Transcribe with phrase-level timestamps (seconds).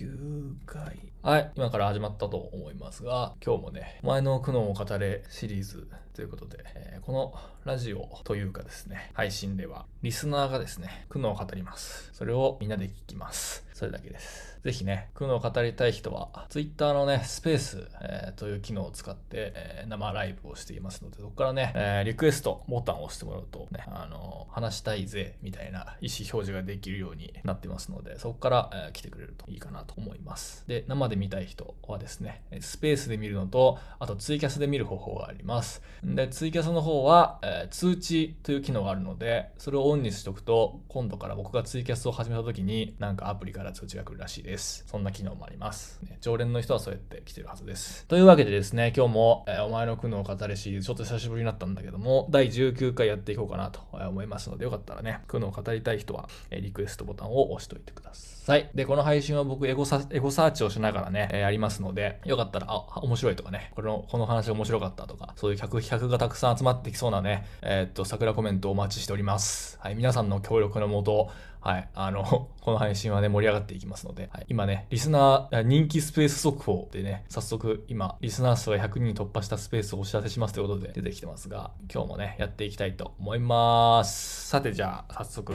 [0.00, 0.17] you.
[0.66, 0.98] 回。
[1.22, 12.10] はい、今から始まったと思いますが、今日もね、前の苦悩を語れシリーズということで、えーこのラジオというかですね、配信では、リスナーがですね、苦悩を語ります。
[12.12, 13.66] それをみんなで聞きます。
[13.72, 14.58] それだけです。
[14.62, 30.64] ぜひね、苦悩を語りたい人は、Twitter のね、スペース、えーという機能を使って、えー生ライブをしていますので、そこからね、えリクエストボタンを押してもらうと、ね、あの話したいぜ、みたいな意思表示ができるようになってますので、そこから、え来てくれるといいかなと思思います。
[30.66, 35.82] で、生で見たい人はですね、スペースで見るのと、あとツイキャスで見る方法があります。
[36.02, 44.84] で、ツイキャスの方は、えー通知という機能があるので、それをオンにしておくと、今度から僕がツイキャスを始めた時に、なんかアプリから通知が来るらしいです。
[44.86, 46.00] そんな機能もあります。
[46.02, 48.06] ね常連の人はそうやって来てるはずです。
[48.06, 58.37] というわけでですね、今日も、えーお前の苦悩を語れシリーズ、ちょっと久しぶりになったんだけども、第19回やっていこうかなと思いますので、よかったらね、苦悩を語りたい人は、えーリクエストボタンを押しておいてください。
[58.74, 69.78] で、この配信は僕エゴサ、エゴサーチをしながらね、えーやりますので、よかったら、あ、面白いとかね、この、この話面白かったとか、そういう客、客がたくさん集まってきそうなね、えーっと、桜コメントをお待ちしております。
[69.80, 84.48] はい、皆さんの協力のもと、はい、あの、 この配信はね、盛り上がっていきますので、はい、今ね、リスナー、人気スペース速報でね、早速、今、リスナー数が100人突破したスペースをお知らせしますということで出てきてますが、今日もね、やっていきたいと思います。
[84.48, 85.54] さて、じゃあ、早速、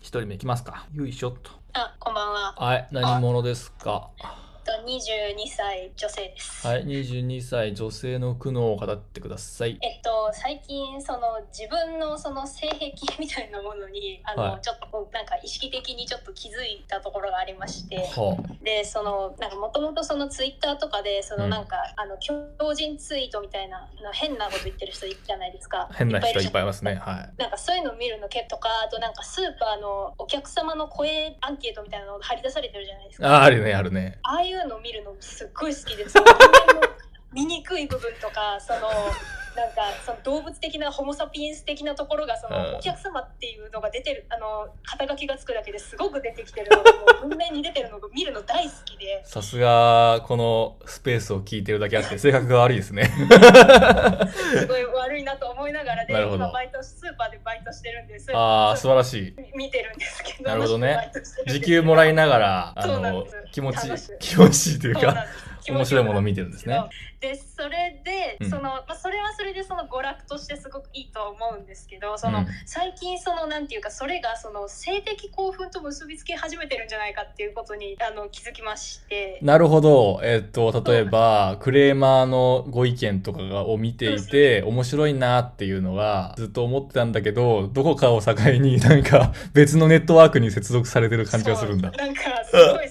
[0.00, 0.86] 一人目いきますか。
[0.92, 1.63] よいしょっと。
[1.76, 2.54] あ、こんばんは。
[2.56, 4.10] はい、何者ですか？
[4.84, 6.66] 22歳女性です。
[6.66, 9.78] はい、22歳女性の苦悩を語ってください。
[9.80, 17.96] えっと最近その自分のその性癖みたいなものにあの、はいちょっとこうなんか意識的にちょっと気づいたところがありまして。
[17.96, 22.34] はでそのなんかもともとそのツイッターとかでそのうんなんか、あの強
[22.74, 26.94] 靭ツイートみたいなあの変なこと言ってる人いるじゃないですかあ、変な人いっるぱいいますね。
[26.94, 27.40] はい。
[27.40, 34.18] なんかそういうのを見るのけとかあとなんかスーパーのお客様の声アンケートみたいなのが張り出されてるじゃないですかあ、あるね、あるね。
[34.22, 36.16] ああいうの見るのすっごい好きです。
[37.32, 38.90] 醜い部分とか、その
[39.56, 42.54] なんかその動物的なホモサピエンス的なところがそうん。
[42.72, 49.22] のお客様っていうのが出てるあの肩書きがつくだけですごく出てきてるの文 面に出てるのが見るの大好きで。
[49.24, 53.04] さすが、このスペースを聞いてるだけあって、性格が悪いですね。
[54.58, 59.34] すごい悪いなと思いながらで今バイトスーパーでバイトしてるんですああ、素晴らしい。
[59.54, 61.12] 見てるんですけどなるほどね。
[61.46, 63.88] 時給もらいながら、あの気持ち
[64.18, 65.26] 気持ちいいというか、
[65.72, 66.82] 面白いものを見てるんですね。
[67.20, 79.38] でそれで、うんそのまあ、それはそれでその娯楽としてすごくいいと思うんですけどその、うん最近そのなんていうかそれがその性的興奮と結びつけ始めてるんじゃないかっていうことにあの気づきまして。
[79.42, 80.20] なるほど。
[80.22, 91.90] えっと、例えば、クレーマーのご意見とかがを見ていて、面白いなっていうのがずっと思ってたんだけど、どこかを境になんか別のネットワークに接続されてる感じがするんだ。
[91.90, 92.88] なんかすごい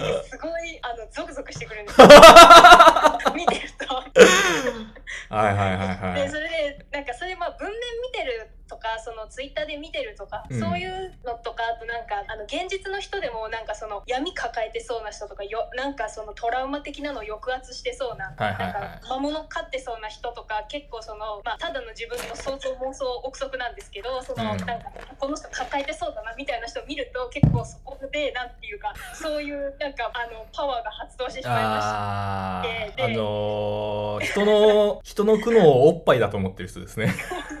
[0.00, 2.08] なんかすごいあのゾクゾクしてくるんですよ
[3.34, 3.94] 見てると。
[3.94, 6.22] はいはいはいはい。
[6.22, 24.86] でそれでなんかそれまあ文面見てるとかそのツイッターで見てるとか、うんそういうのとかあとなんかあの現実の人でもなんかその闇抱えてそうな人とかよなんかそのトラウマ的なのを抑圧してそうな,、はいはいはいなんか魔物飼ってそうな人とか結構その、まあ、ただの自分の想像妄想憶測なんですけどその、うんなんか
[25.18, 32.60] この人抱えてそうだなみたいな人を見ると結構そこでなんていうかそういうなんかあのパワーが発動してしまいました。
[32.60, 37.14] ああのー、人の、人の苦悩をおっぱいだと思ってる人ですね。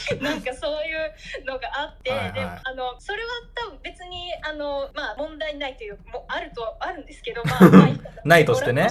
[0.20, 2.32] なんかそういうのがあって、はいはい。
[2.32, 7.88] であのそれは多分別にあの、まあ、問題ないというもあるとあるんですけど、まあ、 な。
[8.24, 8.88] ないとしてね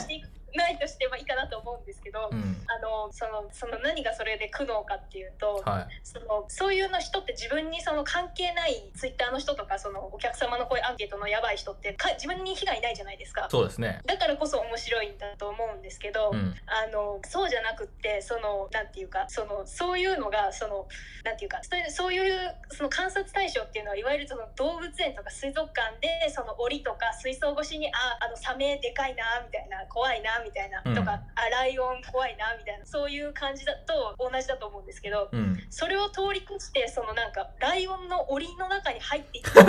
[0.56, 2.64] ないとしてはいいかなと思うんですけど、うん。
[2.68, 5.88] あのそのその何がそれで苦悩かっていうと、はい。
[6.04, 13.48] そのそういうの人って自分にその関係ないツイッターの人とかそのお客様の声アンケートのやばい人ってか自分に被害ないじゃないですか。
[13.50, 14.02] そうですね。
[14.06, 16.56] だからこそ面白いんだと思うんですけど、うん。
[16.66, 20.88] あのそうじゃなくってそのなんていうかそのそういうのがその
[21.24, 30.43] なんていうかそういうそういうその観察対象っていうのはいわゆるその動物園とか水族館でその檻とか水槽越しにああのサメでかいなみたいな怖いなみたいな、
[30.86, 35.30] うんとかあライオン怖いなみたいなそういう感じだと同じだと思うんですけど。
[35.32, 35.54] うん。
[35.70, 39.66] それを通り越してそのなんかライオンの檻の中に入っていった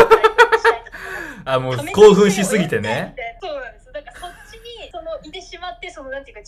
[1.55, 3.15] あ、もう興奮しすぎてね。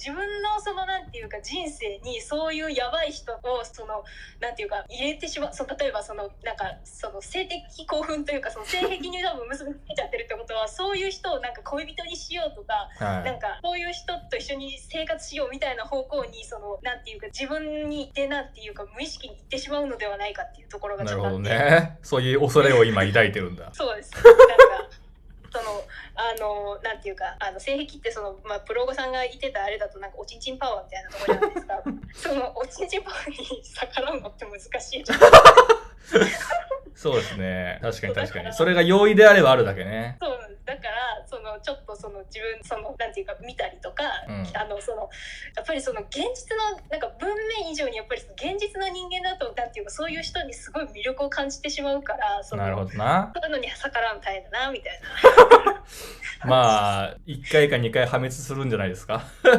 [0.06, 4.04] 自分のそのなんていうか人生にそういうやばい人をその
[4.38, 13.24] なんていうか入れてしまうその例えばそのなんかその性的興奮というかその性癖に多分結びつけちゃってるってことはそういう人をなんか恋人にしようとかはい。
[13.24, 21.98] なんかそういう人と一緒に生活しようみたいな方向にそのなんていうか自分にでなんていうか無意識にいってしまうのではないかっていうところがなるほどちょっとあってね。
[22.02, 23.70] そういう恐れを今抱いてるんだ。
[23.72, 24.12] そうです。
[24.14, 24.30] なんか
[25.50, 25.82] その
[26.38, 31.82] のなんていうかあの性癖ってその、まあ、プロゴさんが言ってたあれだとなんかおちんちんパワーみたいなところじゃないですか
[32.32, 35.04] そのおちんちんパワーに逆らうのって難しい。
[35.04, 35.18] じゃん
[36.94, 37.78] そうですね。
[37.82, 38.52] 確かに確かに。
[38.56, 40.16] それが容易であればあるだけね。
[40.20, 45.08] そうだからそのちょっとその自分そのなんていうか見たりとか、うんあのその
[45.54, 47.32] やっぱりその現実のなんか文
[47.62, 53.30] 面以上にやっぱり現実の人間だとなんていうかそういう人にすごい魅力を感じてしまうからそのなるほどな。
[53.36, 55.82] そういうのに逆らうの大変だなみたいな
[56.44, 59.22] まあ、1回か2回破滅するんじゃないですか。
[59.42, 59.54] そう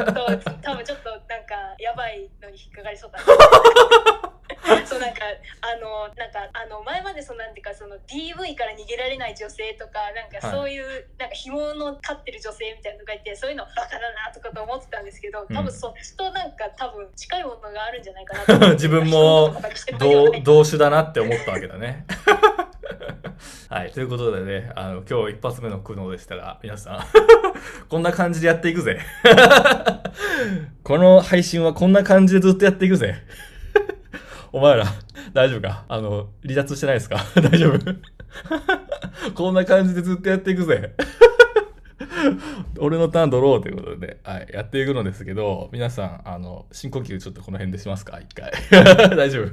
[0.62, 4.37] 多分ちょっとなんかやばいのに引っかかりそうだな
[4.86, 5.22] そうなんか
[5.62, 19.56] あのなんかあの前までそのなんていうかその DV から逃げられない女性とかなんかそういう、なんか紐の飼ってる女性みたいなのがいてそういうのバカだなとかと思ってたんですけど多分そっちとなんか多分近いものがあるんじゃないかなと 自分も
[20.44, 22.06] 同種だなって思ったわけだね。
[23.70, 23.92] はい。
[23.92, 27.00] ということでね、あの、今日一発目の苦悩でしたが、皆さん、
[27.90, 29.00] こんな感じでやっていくぜ。
[30.84, 33.16] この配信はこんな感じでずっとやっていくぜ。
[34.52, 34.86] お前ら、
[35.34, 35.86] 大丈夫か？
[35.88, 37.18] あの、離脱してないですか？
[37.42, 37.96] 大丈夫？
[39.36, 40.94] こんな感じでずっとやっていくぜ。
[42.80, 48.20] 俺のターンドローということで、はい、やっていくのですけど、皆さん、あの、深呼吸ちょっとこの辺でしますか？
[48.20, 48.52] 一回。
[49.16, 49.52] 大丈夫？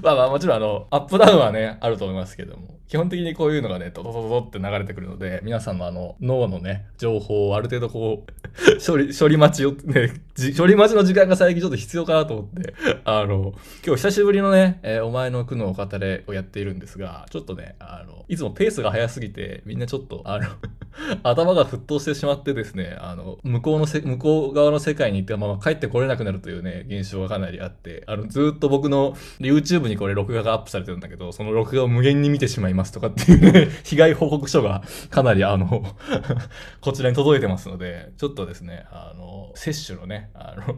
[0.02, 8.32] まあまあもちろんあの、アップダウンはね、あると思いますけども、基本的にこういうのがね、ドドドドって流れてくるので、皆さんのあの、脳のね、情報をある程度こう、
[8.84, 10.12] 処理、処理待ちを、ね、
[10.56, 12.74] 処理待ちの時間が最近ちょっと必要かなと思って、
[13.04, 13.52] あの、
[13.86, 20.46] 今日久しぶりのね、えーお前の苦悩を語れをやっているんですが、ちょっとね、あの、いつもペースが速すぎて、みんなちょっと、あの、
[21.22, 35.84] 頭が沸騰してしまってですね、あの、向こうのせ、向こう側の世界に行ったまま帰ってこれなくなるというね、現象がかなりあって、あの、ずっと僕の YouTube ににこれ録画がアップされてるんだけど、その録画を無限に見てしまいますとかっていうね、 被害報告書がかなりあの、
[36.80, 40.76] こちらに届いてますので、ちょっとですね、あの、摂取のね、あの、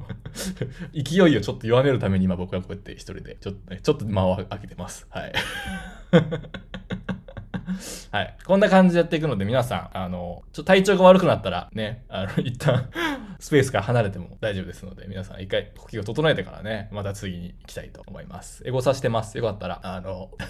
[0.93, 5.07] 勢いをちょっと弱めるために今僕はこうやって一人で、ちょっとね、ちょっと間を空けてます。
[5.11, 5.33] はい。
[8.11, 8.37] はい。
[8.45, 12.91] こんな感じでやっていくので、皆さん、あの、ちょっと体調が悪くなったら、ね、あの、 一旦、
[13.39, 18.63] スペースから離れても大丈夫ですので、皆さん一回呼吸を整えてからね、また次に行きたいと思います。
[18.67, 19.37] エゴサしてます。
[19.39, 20.31] よかったら、あの、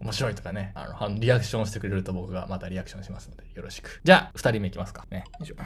[0.00, 4.00] 面白いとかね、あの、はリアクションしてくれると僕がまたリアクションしますので、よろしく。
[4.02, 5.06] じゃあ、二人目いきますか。
[5.10, 5.24] ね。
[5.38, 5.56] よいしょ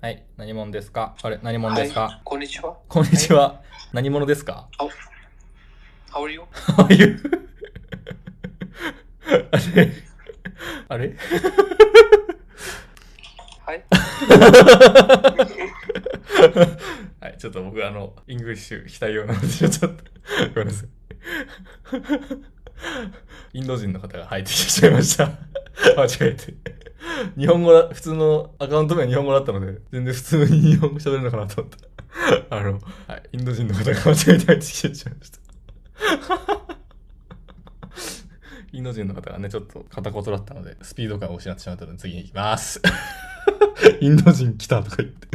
[0.00, 0.22] はい。
[0.36, 1.14] 何者ですか？
[1.22, 2.76] あれ、何者ですか、はい、こんにちは。
[2.88, 3.60] こんにちは。
[3.92, 4.88] 何者ですか？How
[6.24, 6.42] are you?
[6.52, 7.39] How are you?
[9.50, 9.92] あれ？
[10.88, 11.16] あれ？
[13.66, 13.84] はい。
[17.20, 19.94] はい、ちょっと僕あの、イングリッシュしたいようなので、ちょっと、ご
[20.56, 20.88] めんなさい。
[23.52, 25.26] インド人の方が入ってきてしまいました。
[25.96, 26.54] 間違えて。
[27.36, 32.72] 日本語だ、普通のアカウント名は日本語だったので、全然普通に日本語喋るのかなと思ったら、あの、
[33.06, 36.69] はい、インド人の方が間違えて入ってきてしまいました。
[38.72, 42.80] インド人の方がね、ちょっと片言だったので、スピード感を失ってしまったので、次に行きます。
[44.00, 45.28] インド人来たとか言って。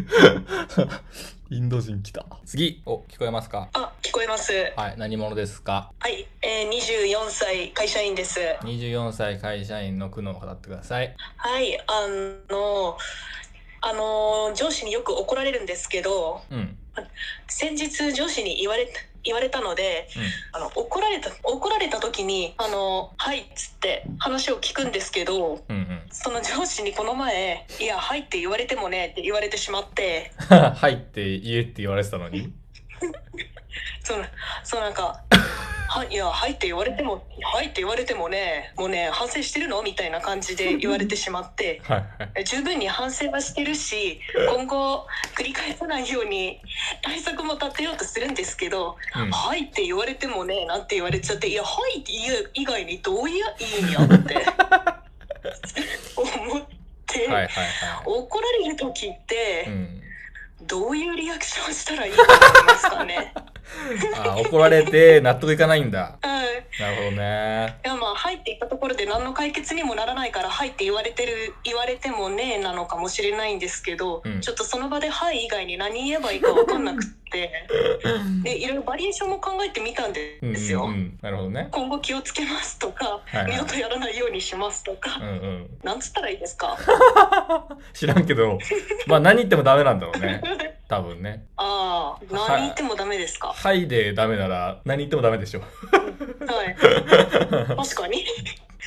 [1.51, 2.25] インド人来た。
[2.45, 3.69] 次、お、聞こえますか？
[3.73, 4.51] あ、聞こえます。
[4.77, 5.91] はい、何者ですか？
[5.99, 8.39] はい、えー、24歳会社員です。
[8.61, 11.13] ?24 歳会社員の苦悩を語ってください。
[11.38, 11.83] はい、あ
[12.50, 12.98] の、
[13.81, 16.77] あの、上司によく怒られるんですけど、うん。
[17.48, 18.93] 先日上司に言われた、
[19.25, 20.08] 言われたので、
[20.53, 25.75] あの、怒られた、怒られた時に、あの、はいっつって話を聞くんですけど、うん。
[25.75, 30.58] うんその上司にこの前、いや、はいって言われてもねって言われてしまって、うん。
[30.58, 32.53] はいって言えって言われてたのに？
[34.03, 34.24] その、
[34.63, 35.22] そうなんか、
[35.88, 39.82] はい、いや、はいって言われても、はいって言われてもね、もうね、反省してるの？
[39.84, 42.44] みたいな感じで言われてしまって、 はいはい。
[42.44, 44.20] 十分に反省はしてるし
[44.53, 46.60] 今後繰り返さないように
[47.01, 54.46] 対策も立てようとするんですけど「うんはい」って言われてもねなんて言われちゃって「いやはい」って言う以外にどういう意味やって
[56.15, 56.65] 思っ
[57.05, 57.48] て、はいはいはい。
[58.05, 60.01] 怒られる時ってうん。
[60.67, 63.34] どういうリアクションしたらいいと思いますかね？
[64.15, 66.17] あ、怒られて納得いかないんだ。
[66.22, 66.45] はい
[66.79, 67.79] なるほどね。
[67.86, 77.51] いやまあ「はい」って言ったところで何の解決にもならないから「はい」って言われてる言われてもねなのかもしれないんですけど、うんちょっとその場で「はい」以外に何言えばいいか分かんなくって
[78.44, 80.86] でいろいろバリエーションも考えてみたんでうんうんすよ。
[80.86, 81.18] うん。
[81.22, 81.68] なるほどね。
[81.72, 85.70] 今後気をつけますとか、はいはい二度とやらないようにしますとか、うんうん。
[85.84, 86.77] なんつったらいいですか？
[87.94, 88.58] 知らんけど、
[89.08, 90.42] まあ何言ってもダメなんだろうね。
[90.88, 91.44] 多分ね。
[91.58, 93.50] ああ何言ってもダメですか？
[93.50, 95.60] はいでダメなら何言ってもダメでしょ。
[95.60, 95.65] は
[96.63, 98.24] い 確かに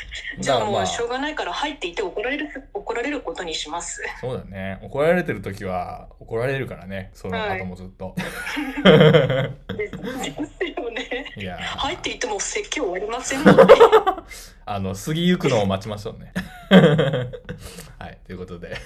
[0.38, 4.02] じゃあもまうしょうがないから入っていて怒られる怒られることにします。
[4.20, 4.78] そうだね。
[4.82, 7.10] 怒られてる時は怒られるからね。
[7.14, 8.14] その後もずっと。
[9.76, 11.32] ですよね。
[11.36, 13.64] い、やー入っていても説教終わりませんもんね。
[14.66, 16.32] あの、過ぎゆくのを待ちましょうね。
[17.98, 18.18] はい。
[18.26, 18.76] ということで、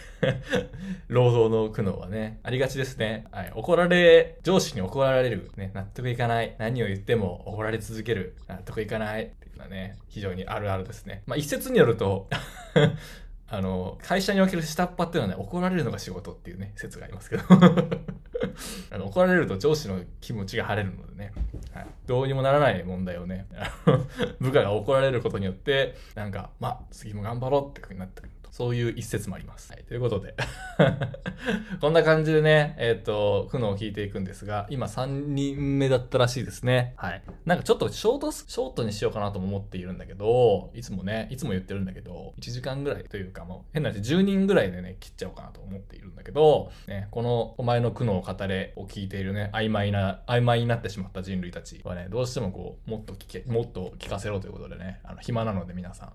[1.09, 3.25] 労働の苦悩はね、ありがちですね。
[3.33, 3.52] はい。
[3.54, 5.50] 怒られ、上司に怒られる。
[5.57, 6.54] ね、納得いかない。
[6.59, 8.37] 何を言っても怒られ続ける。
[8.47, 9.33] 納得いかない。
[9.62, 11.23] はね、非常にあるあるですね。
[11.26, 12.28] まあ、一説によると、
[13.49, 17.45] あの、会社における下っ端っていうのはね、怒られるのが仕事っていうね、説がありますけど。
[18.90, 21.33] あの怒られると上司の気持ちが晴れるのでね、
[21.73, 23.47] はい、どうにもならない問題をね、
[24.40, 28.31] 部下が怒られることによって、なんか、まあ、次も頑張ろうってことになってくる。
[28.52, 29.73] そういう一説もあります。
[29.73, 30.37] はい、ということで、
[31.80, 36.92] こんな感じでね、えっ、と、苦悩を聞いていくんですが、今3人目だったらしいですね。
[36.97, 37.23] はい。
[37.47, 56.12] なんかちょっとショート、ショートにしようかなとも思っているんだけど、いつもね、いつも言ってるんだけど、1時間ぐらいというかもう、変な話、10人ぐらいでね、切っちゃおうかなと思っているんだけど、ね、この、お前の苦悩を語れを聞いているね、曖昧な、曖昧になってしまった人類たちはね、どうしてもこう、もっと聞け、もっと聞かせろということでね、あの、暇なので皆さん。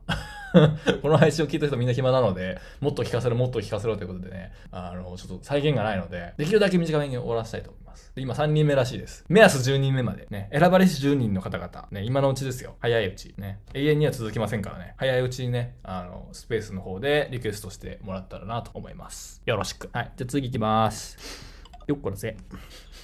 [1.01, 2.26] この配信を聞いた人みんな暇なの？
[2.27, 8.11] ので、もっと聞かせろ、もっと聞かせろということでね、あの、ちょっと再現がないので、できるだけ短めに終わらせたいと思います。
[8.15, 9.25] で今3人目らしいです。
[9.29, 12.75] 目安10人目までね、選ばれし10人の方々、ね、今のうちですよ。
[12.79, 13.33] 早いうち。
[13.37, 19.41] ね、永遠には続きませんからね、早いうちにね、あの、スペースの方でリクエストしてもらったらなと思います。
[19.45, 19.89] よろしく。
[19.93, 21.17] はい、じゃあ次行きます。
[21.87, 22.35] よっこらせ。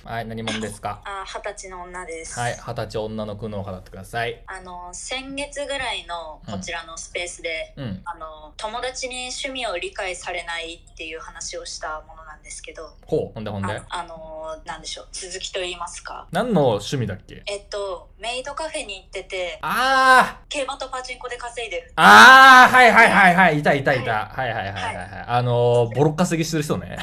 [0.05, 1.01] はい、何者ですか？
[1.05, 2.37] あ二十歳の女です。
[2.37, 4.43] はい、二十歳女の苦悩を語ってください。
[4.47, 8.01] あの先月ぐらいのこちらのスペースで、うん。
[8.05, 13.73] あの友達に趣味を理解されないっていう話をしたものなんですけど、ほう、ほんでほんで？
[13.73, 13.85] あ。
[13.89, 16.27] あのなんでしょう続きと言いますか。
[16.31, 17.41] 何の趣味だっけ？
[17.45, 21.93] えっとメイドカフェに行っててあー競馬とパチンコで稼いでる。
[21.95, 24.25] あーはいはいはいはい、いたいたいた。
[24.25, 25.07] はいはいはいはいはい。
[25.27, 26.97] あのー、ボロッ稼ぎしてる人ね。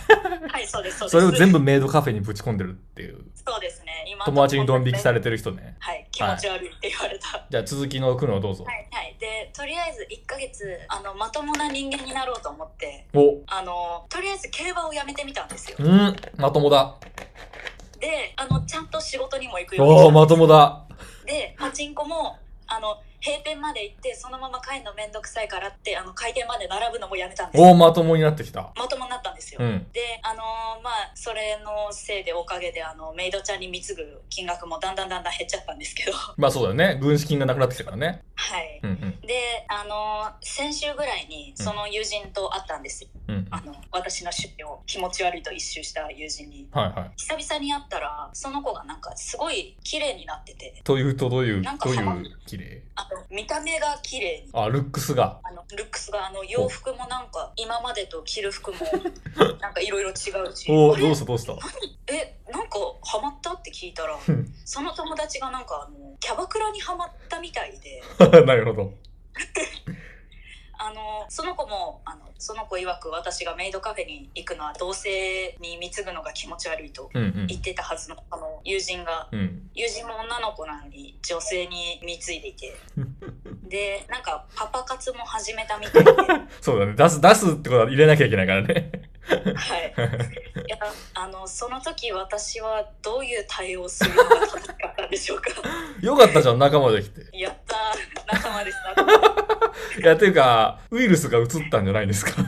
[0.52, 1.12] はいそうですそうです。
[1.12, 3.18] それを全部メイドカフェにぶち込んでるっていう。
[3.34, 4.04] そうですね。
[4.08, 5.76] 今友達にドン引きされれてる人ね。
[5.78, 7.46] はい気持ち悪いって言われた。
[7.48, 8.64] じゃあ続きの苦悩どうぞ。
[8.64, 16.96] はいはい、でとりあえず1ヶ月あのまともな人間になろうと思ってお、あのとりあえず競馬をやめてみたんですようん、まともだ。
[18.00, 20.84] であのちゃんと仕事にも行くようにしたおー、まともだ。
[21.26, 28.72] でパチンコもあの閉店まで行ってそのまま帰るのめんどくさいからってあの開店まで並ぶのもやめたんですおー、まともになってきた。
[28.76, 29.86] まともになったんですよ、うん。
[29.92, 36.98] であのーまあそれのせいでおかげであのメイドちゃんに貢ぐ金額もだんだんだんだん減っちゃったんですけど まあそうだよね。
[37.00, 38.22] 軍資金がなくなってきたからね。
[38.34, 39.20] はいうんうん。
[39.26, 43.46] であのー先週ぐらいにその友人と会ったんですよ、うんうん。
[43.50, 47.10] あの私の趣味を気持ち悪いと一周した友人にはいはい。
[47.16, 52.82] 久々に会ったらその子がなんかすごい綺麗になっててというとどういう、どういう綺麗？
[52.94, 54.50] あの見た目が綺麗に。
[54.52, 55.40] あ、ルックスが。
[55.42, 58.78] あのルックスがあの洋服もなんか今までと着る服も
[59.60, 60.14] なんかいろいろ違う
[60.56, 60.70] し。
[60.70, 61.02] おー、あれ？
[61.02, 61.52] どうしたどうした？
[62.12, 64.52] えなんかハマったって聞いたらうん。
[64.64, 68.02] その友達がなんかあのキャバクラにハマったみたいで。
[68.44, 68.92] なるほど。
[70.82, 77.46] あのその子もあのその子曰く私がメイドカフェに行くのは同性に貢ぐのが気持ち悪いとうんうん。
[77.46, 79.68] 言ってたはずのあの友人がうん。
[79.74, 82.74] 友人も女の子なのに女性に貢いでいて
[83.68, 86.12] でなんかパパ活も始めたみたいで
[86.62, 86.94] そうだね。
[86.94, 88.90] 出す、出すってことは入れなきゃいけないからね。
[89.54, 89.94] はい
[90.66, 90.78] いや
[91.14, 95.50] あのその時私はどういう対応をするのが正しかったんでしょうか
[96.00, 97.20] よかったじゃん、仲間できて。
[97.36, 99.29] やったー仲間でした
[100.00, 102.32] いや、ていうか、ウイルスが移ったんじゃないですか。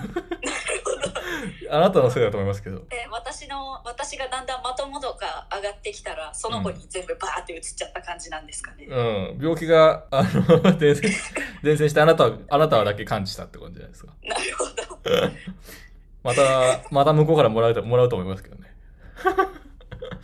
[1.71, 2.85] あなたのせいだと思いますけど。
[2.91, 9.39] で私の私がだんだんまとも度が上がってきたらその子に全部バーって移っちゃった感じなんですかね、うん。
[9.41, 11.09] 病気が、あの、伝染、
[11.63, 14.13] 伝染してあなたは、あなたはだけ感知したってことじゃないですか。
[14.23, 14.73] なるほど
[16.23, 18.71] また、また向こうからもらうと、もらうと思いますけどね。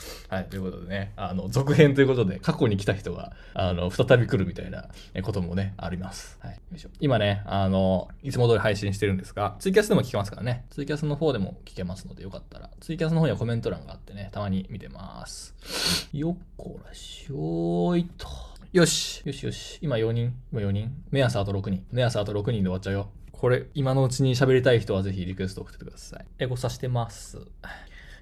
[0.28, 4.88] はい、ということでね、あの、続編ということで、過去に来た人が、あの、再び来るみたいな
[5.22, 6.38] こともね、あります。
[6.40, 6.52] はい。
[6.52, 10.64] よいしょ今ね、あの、いつも通り配信してるんですが、ツイキャスでも聞けますからね。
[10.70, 15.54] ツイキャスの方でも聞けますので、よかったら、ツイキャスの方にはコメント欄があってね、たまに見てます。
[16.12, 18.28] よっこらしょーいと。
[18.72, 19.78] よし、よしよし。
[19.80, 20.34] 今4人？
[20.52, 20.92] 今4人？
[21.10, 21.86] 目安あと6人。
[21.90, 23.10] 目安あと6人で終わっちゃうよ。
[23.32, 26.26] これ、今のうちに喋りたい人はぜひリクエスト送ってください。
[26.38, 27.38] エゴさしてます。
[27.38, 27.46] 今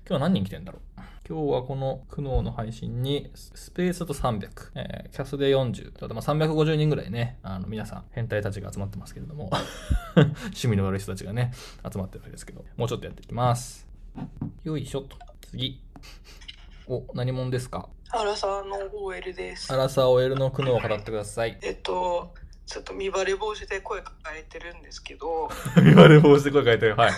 [0.09, 1.00] 日は何人来てんだろう？
[1.28, 9.50] 今日はこの苦悩の配信にススペースと300、えーキャスで40、あとまあ350人ぐらいね、あの皆さん変態たちが集まってますけれども、
[10.16, 11.52] 趣味の悪い人たちがね、
[11.92, 13.88] 集まってるわけですけど、もうちょっとやっていきます。
[14.62, 15.16] よいしょと。
[15.50, 15.83] 次。
[16.87, 17.88] お、何者ですか？
[18.11, 19.76] アラサーの OL ですア。
[19.76, 21.59] ラサー OL の苦悩を語ってください。
[21.62, 22.33] えっと
[22.66, 26.97] ちょっと見バレ防止で声かけてるんですけど言われ防止で声かけてる。
[26.97, 27.12] はい。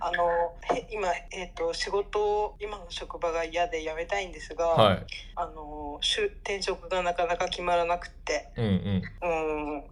[0.00, 5.06] あのへ今、えっと仕事を今の職場が嫌で辞めたいんですが、はい。
[5.36, 9.02] あの転職がなかなか決まらなくってうんうん。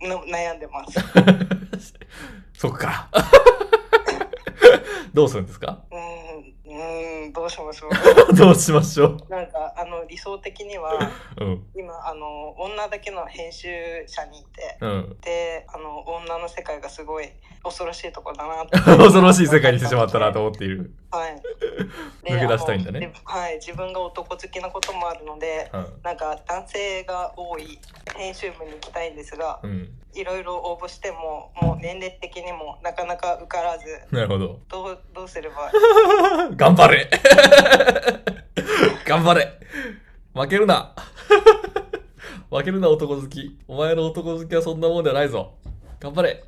[0.03, 0.99] うんな悩んでます。
[2.55, 3.09] そっか。
[5.15, 5.83] どうするんですか？
[5.91, 6.10] うん
[6.73, 7.91] うんどうしましょう。
[8.35, 9.19] どうしましょう。
[9.29, 10.93] なんかあの理想的には
[11.39, 11.67] うん。
[11.75, 13.69] 今あの女だけの編集
[14.07, 15.17] 者にいてうん。
[15.21, 17.31] であの女の世界がすごい
[17.65, 20.93] 恐ろしいとこだなって 恐ろしい世界にしてしまったなと思っている。
[21.11, 21.43] はい、
[22.25, 26.01] で抜け出したいんだねはい自分が男好きなこともあるのでうん。
[26.03, 27.79] なんか男性が多い
[28.17, 29.97] 編集部に行きたいんですがうん。
[30.13, 34.61] いろいろ応募してももう年齢的にもなかなか受からずなるほど。
[34.69, 35.71] どうどうすれば
[36.57, 37.09] 頑張れ
[39.07, 39.53] 頑張れ
[40.35, 40.95] 負けるな
[42.51, 43.57] 負けるな男好き。
[43.69, 45.55] お前の男好きはそんなもんではないぞ。
[46.01, 46.43] 頑張れ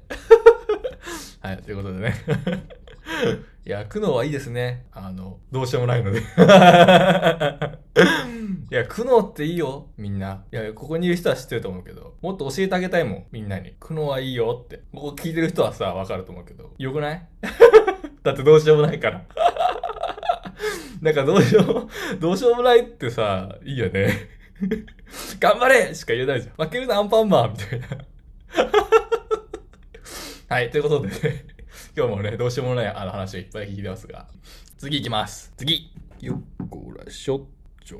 [1.40, 2.14] はい、ということでね。
[3.64, 4.86] いや、苦悩はいいですね。
[4.92, 6.18] あの、どうしようもないので。
[8.70, 10.44] いや、苦悩っていいよ、みんな。
[10.52, 13.74] いや、ここにいる人は知ってると思うけど、もっと教えてあげたいもん、みんなに。
[13.78, 14.80] 苦悩はいいよって。
[14.94, 16.72] ここ聞いてる人はさ、わかると思うけど。
[16.78, 17.26] よくない？
[18.24, 19.22] だってどうしようもないから。
[21.00, 24.28] なんかどうしよう、どうしようもないってさ、いいよね。
[25.40, 26.64] 頑張れしか言えないじゃん。
[26.66, 27.86] 負けるな、アンパンマンみたいな。
[30.48, 31.44] はい、ということでね、
[31.94, 34.26] 今日もね、どうしようもないあの話をいっぱい聞いてますが、
[34.78, 35.52] 次行きます。
[35.58, 37.40] 次よっこらしょっ
[37.84, 37.98] ちょ。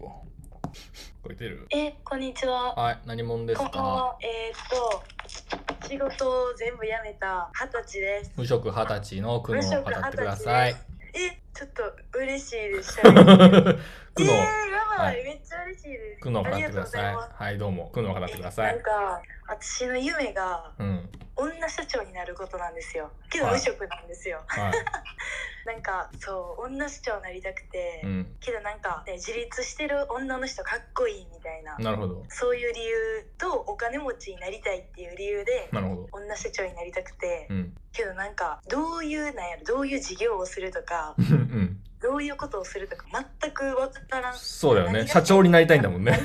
[1.23, 1.67] これ出る？
[1.71, 2.75] え、こんにちは。
[2.75, 3.69] はい、何者ですか？
[3.83, 4.17] は。
[4.23, 8.33] えーっと、仕事を全部辞めた二十歳です。
[8.35, 10.71] 無職二十歳の苦悩を語ってください。
[11.13, 11.83] え、ちょっと
[12.19, 12.99] 嬉しいです。
[12.99, 13.75] 喋っ
[14.15, 16.21] て苦えー、はいい、めっちゃ嬉しいです。
[16.23, 17.15] 苦悩を語ありがとうってください。
[17.15, 17.43] ございます。
[17.43, 18.81] はい、どうも、苦悩を語ってくださなんい。
[18.81, 21.09] か、私の夢がうん。
[21.35, 23.11] 女社長になることなんですよ。
[23.31, 24.43] けどはい無職なんですよ。
[24.47, 24.73] はい。
[25.65, 28.37] なんか、そう、女社長になりたくて、うん。
[28.41, 31.77] けどなんか、ね、自立してる女の人かっこいいみたいな。
[31.79, 32.25] なるほど。
[32.29, 36.09] そういう理由とお金持ちになりたいっていう理由でなるほど。
[36.13, 37.75] 女社長になりたくて、うん。
[37.93, 41.79] けどなんかどういうなんやろどういう事業をするとか うん。
[42.01, 43.07] どういうことをするとか
[43.41, 45.07] 全く分からんそうだよね。
[45.07, 46.19] 社長になりたいんだもんね。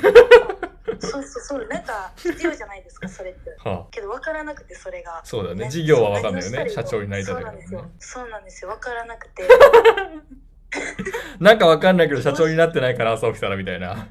[1.00, 3.86] そうそうそうなんか 必要じゃないですかそれってはあ。
[3.90, 5.66] けど分からなくてそれがそうだよね。
[5.66, 6.70] ね事業はわかんないよね。
[6.70, 8.20] 社長になりたいだからねそうなんですよ。
[8.22, 9.48] そうなんですよ分からなくて
[11.38, 13.92] なんかわかんないけど社長になってないから朝起きたらみたいな。
[13.92, 14.06] あ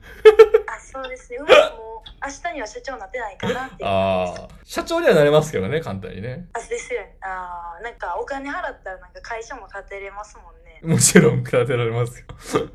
[0.80, 1.87] そうですねうま
[2.26, 4.48] 明日には社長になってないかなってああ。
[4.64, 6.48] 社長にはなれますけどね、簡単にね。
[6.54, 12.26] あですよねあーなんかお金払ったらなんか会社も立てれますもんねもちろん立てられますよ。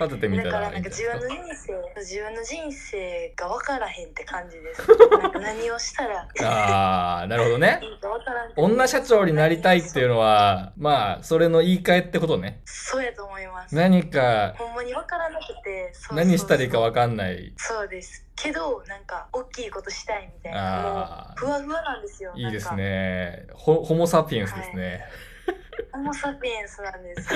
[0.00, 1.28] 立ててみただからなんか自分の。
[1.28, 4.86] 人生自分の人生が分からへんって感じです
[5.20, 7.80] なんか何をしたらああ、なるほどね。
[8.56, 12.60] 女社長になりたいっていうのは、まあ、それの言い換えってことね。
[12.64, 17.52] そうやと思います何か、ほんまに分からなくて何したらいいかわかんない。
[17.56, 23.46] そうですけどなんか大きいことしたいみたいなもあうふわふわなんですよあ、いいですね。
[23.54, 25.04] ホホモサピエンスですね。
[25.92, 27.28] ホモサピエンスなんです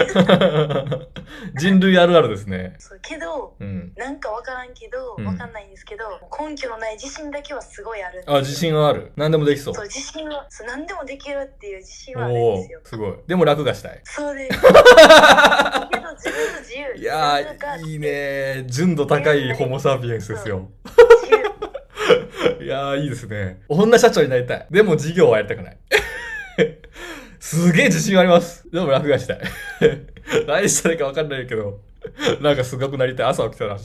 [1.59, 2.74] 人類あるあるですね。
[2.78, 3.92] そうけどうん。
[3.96, 6.05] なんか分からんけどうん分かんないんですけど、
[6.38, 9.12] 根拠のない自信だけはすごいあるあ、自信はある。
[9.16, 9.74] 何でもできそう。
[9.74, 13.14] そう自信はそう何でもできるっていう自信はあるんですよー、すごい。
[13.26, 14.00] でも楽がしたい。
[14.05, 17.40] そうです けど自分の自由いや
[17.85, 20.70] いいね純度高いホモサピエンスですよ。
[22.61, 23.62] いやー、いいですね。
[23.68, 24.66] 女社長になりたい。
[24.70, 25.76] でも事業はやりたくない。
[27.42, 28.70] すげえ自信あります。
[28.70, 29.40] でも楽がしたい。
[30.46, 31.81] 何したらいいか分かんないけど、
[32.40, 33.26] なんかすごくなりたい。
[33.26, 33.76] 朝起きたら、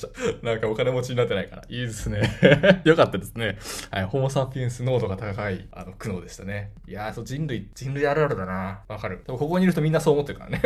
[0.44, 1.64] なんかお金持ちになってないから。
[1.68, 2.22] いいですね。
[2.86, 3.58] よかったですね。
[3.90, 4.04] はい。
[4.04, 6.70] ホモサピエンス濃度が高い、あの、苦悩でしたね。
[6.88, 8.82] いやー、そう、人類、人類あるあるだな。
[8.88, 9.24] わかる。
[9.26, 10.62] でもここにいる人みんなそう思ってるからね。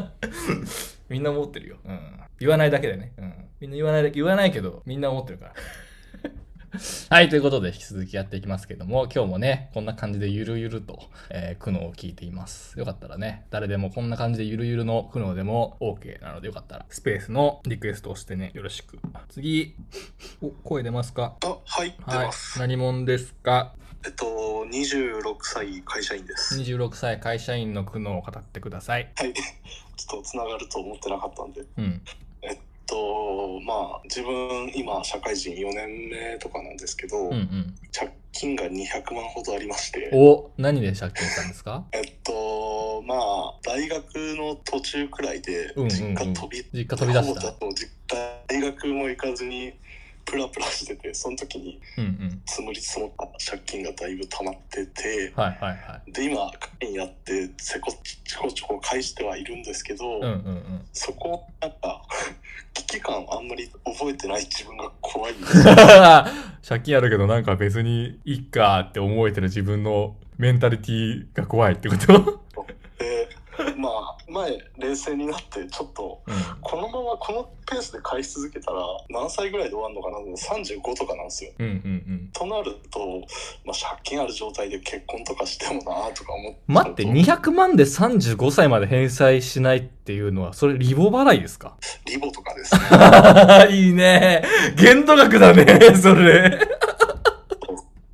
[1.10, 1.76] みんな思ってるよ。
[1.84, 2.00] うん。
[2.40, 3.12] 言わないだけでね。
[3.18, 3.34] うん。
[3.60, 5.52] みんな言わないだけ、言わないけど、みんな思ってるから。
[7.10, 10.98] はい、ということで引き続きやっていきますけども、今日もね、こんな感じでゆるゆると、
[11.30, 12.78] えー苦悩を聞いています。
[12.78, 18.98] よかったらね、誰でもこんな感じでゆるゆるの苦悩でも OK なのでよかったら、スペースのリクエストをしてね、よろしく。
[19.28, 19.74] 次、
[20.42, 21.36] お、声出ますか？
[21.44, 22.58] あ、はい、出はいます。。
[22.58, 23.74] 何者ですか？
[24.04, 24.26] えっと、
[24.70, 26.58] 26歳会社員です。
[26.60, 29.10] ?26 歳会社員の苦悩を語ってください。
[29.16, 29.32] はい。
[29.96, 31.62] ちょっとつながると思ってなかったんで。
[31.78, 32.02] うん。
[32.86, 37.74] と、まあ、自分、今、社会人4年目とかなんですけど、うんうん。
[37.92, 41.84] 借金が200万ほどありまして、お、何で借金したんですか？
[41.92, 44.04] えっと、まあ、大学
[44.36, 45.88] の途中くらいで、うんうんうん。
[45.90, 47.54] 実家飛び、実家飛び出した。
[48.48, 49.72] 大学も行かずに、
[50.26, 51.80] プラプラしててその時に。
[52.46, 55.32] 積もり積もった借金がだいぶ溜まってて。
[56.12, 57.92] で今会員やってせこ
[58.24, 60.20] ちょこちょこ返してはいるんですけど。
[60.92, 62.02] そこなんか
[62.74, 65.64] 危機感あんまり覚えてない自分が怖いんですよ
[66.66, 72.42] 借金あるけどなんか別にいっかって思えてる自分のメンタリティが怖いってこと？
[72.98, 73.28] で
[73.76, 76.34] まあ前冷静になってちょっとうん。
[76.60, 81.74] このままこのペースで返し続けたら何歳ぐらいで終わるのかな？35とかなんですようんうんう
[82.12, 82.30] ん。
[82.32, 82.98] となると、
[83.64, 85.80] まあ、借金ある状態で結婚とかしてもな
[86.14, 91.76] とか思って待って、200万で35歳まで返済しないっていうのは、それリボ払いですか？
[92.06, 92.80] リボとかですね
[93.76, 94.42] いいね。
[94.76, 95.64] 限度額だね、
[95.96, 96.58] それ。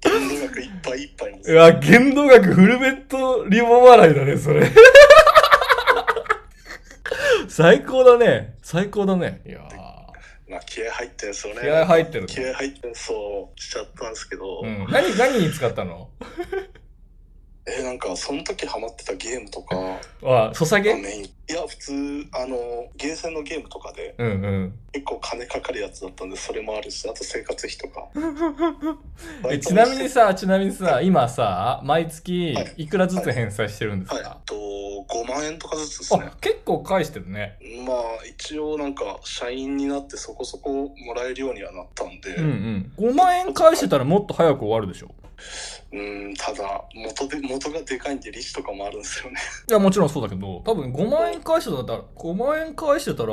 [0.01, 4.71] 限度額いっぱいいっぱいにうわ、限度額フルベッドリボ払いだね、それ。
[7.49, 8.55] 最高だね。
[8.63, 9.43] 最高だね。
[9.47, 9.61] いや
[10.49, 14.93] まあ気合入ってんですよね気合入ってるね気合入ってんそうしちゃったんですけど、ーうん。
[14.93, 16.11] 何、何に使ったの？
[17.65, 19.77] えなんかその時ハマってたゲームとか
[20.25, 20.91] あ、ソサゲ？
[20.91, 21.93] いや普通
[22.33, 22.57] あの
[22.97, 24.79] ゲーセンのゲームとかでうんうん。
[24.93, 28.09] 結構金かかるやつだったんでそれもあるしあと生活費とか。
[29.51, 32.75] えちなみにさ、ちなみにさ、今さ、毎月はい。
[32.79, 34.23] いくらずつ返済してるんですはい。
[34.25, 36.25] か、と5万円とかずつですね。
[36.33, 37.59] あ、結構返してるね。
[37.87, 43.11] まあ一応なんか社員になってそこそこもらえるようにはなったんで、うんうん。
[43.13, 45.09] 5万円返してたらもっと早く終わるでしょ？
[45.93, 49.39] うんただ元で元がでかいんで利子とかもあるんですよね。
[49.69, 53.33] いや、もちろんそうだけど、多分5万円返してたら、5万円返してたら、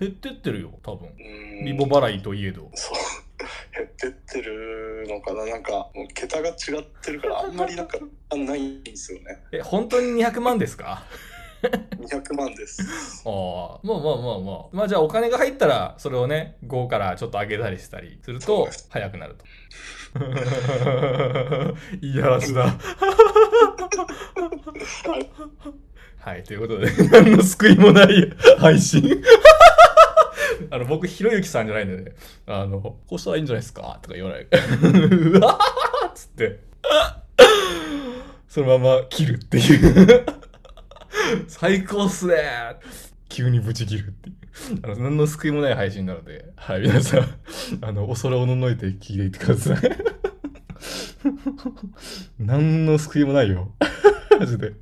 [0.00, 1.08] 減ってってるよ、多分。
[1.08, 1.64] うん。
[1.64, 2.70] リボ払いといえど。
[2.74, 2.96] そう。
[3.74, 5.44] 減ってってるのかな。
[5.46, 7.98] なんかもう桁が違ってるからあんまりなんか
[8.30, 9.38] あ ないんですよね。
[9.52, 11.04] え、本当に200万ですか？
[11.62, 14.64] 200万ですああ、まあまあまあまあ。
[14.72, 19.44] まあじゃあお金が入ったら、それをね、5からちょっと上げたりしたりすると早くなると。
[22.00, 22.74] いい話だ。
[26.20, 29.02] はい、ということで、何の救いもない配信。
[30.70, 32.12] あの、僕、ひろゆきさんじゃないんでね、
[32.46, 33.98] あの、こうしたらいいんじゃないですか？
[34.02, 34.42] とか言わない。
[34.50, 36.60] うわーっつって、
[38.48, 40.26] そのまま切るっていう。
[41.48, 42.34] 最高っすね
[43.28, 44.36] 急にブチ切るっていう。
[44.82, 47.28] あの、何の救いもない配信なので、はい、皆さん、
[47.82, 49.78] あの、恐れおののいて聞いていってください。
[52.38, 53.72] 何の救いもないよ。
[54.38, 54.72] マジで。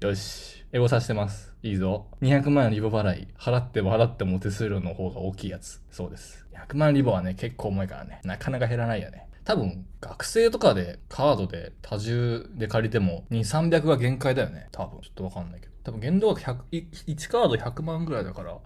[0.00, 0.64] よし。
[0.72, 1.54] エゴさしてます。
[1.62, 2.06] いいぞ。
[2.20, 3.28] 200万リボ払い。
[3.38, 5.80] 払っても払っても手数料の方が大きいやつ。
[5.90, 6.46] そうです。
[6.52, 8.20] 200万リボはね、結構重いからね。
[8.24, 9.27] なかなか減らないよね。
[9.48, 14.68] 多分、学生とかでカードで多重で借りても2、300が限界だよね。
[14.72, 15.00] 多分。
[15.00, 15.72] ちょっとわかんないけど。
[15.84, 18.58] 多分限度額100、1カード100万ぐらいだから、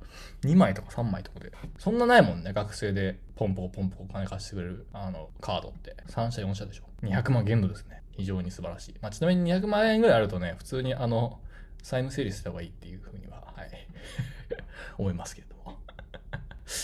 [0.43, 1.53] 2枚とか3枚とかで。
[1.79, 5.95] そんなないもんね、学生でポンポコポンポコ金貸してくれる、あの、カードって。
[6.09, 6.85] 3社4社でしょ。
[7.05, 8.03] 200万限度ですね。
[8.17, 8.97] 非常に素晴らしい。
[9.01, 11.39] まあ、ちなみに200万円ぐらいあるとね、普通にあの、
[11.85, 13.71] 債務整理した方がいいっていうふうには、はい、
[14.99, 15.52] 思いますけど。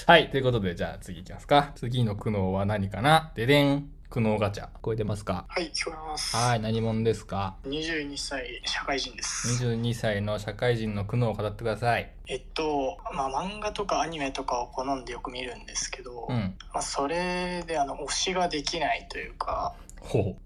[0.06, 1.72] はい、ということで、じゃあ次いきますか。
[1.74, 3.90] 次の苦悩は何かなででん。
[4.10, 4.64] 苦悩ガチャ。
[4.64, 5.44] 聞こえてますか？
[5.48, 6.34] はい、聞こえます。
[6.34, 9.62] はい、何者ですか？22歳、社会人です。
[9.62, 12.10] 22歳の社会人の苦悩を語ってください。
[12.26, 16.54] えっと、まあ、漫画とかアニメとかを好んでよく見るんですけど、うん。
[16.72, 20.36] まあ、それであの推しができないというか、ほ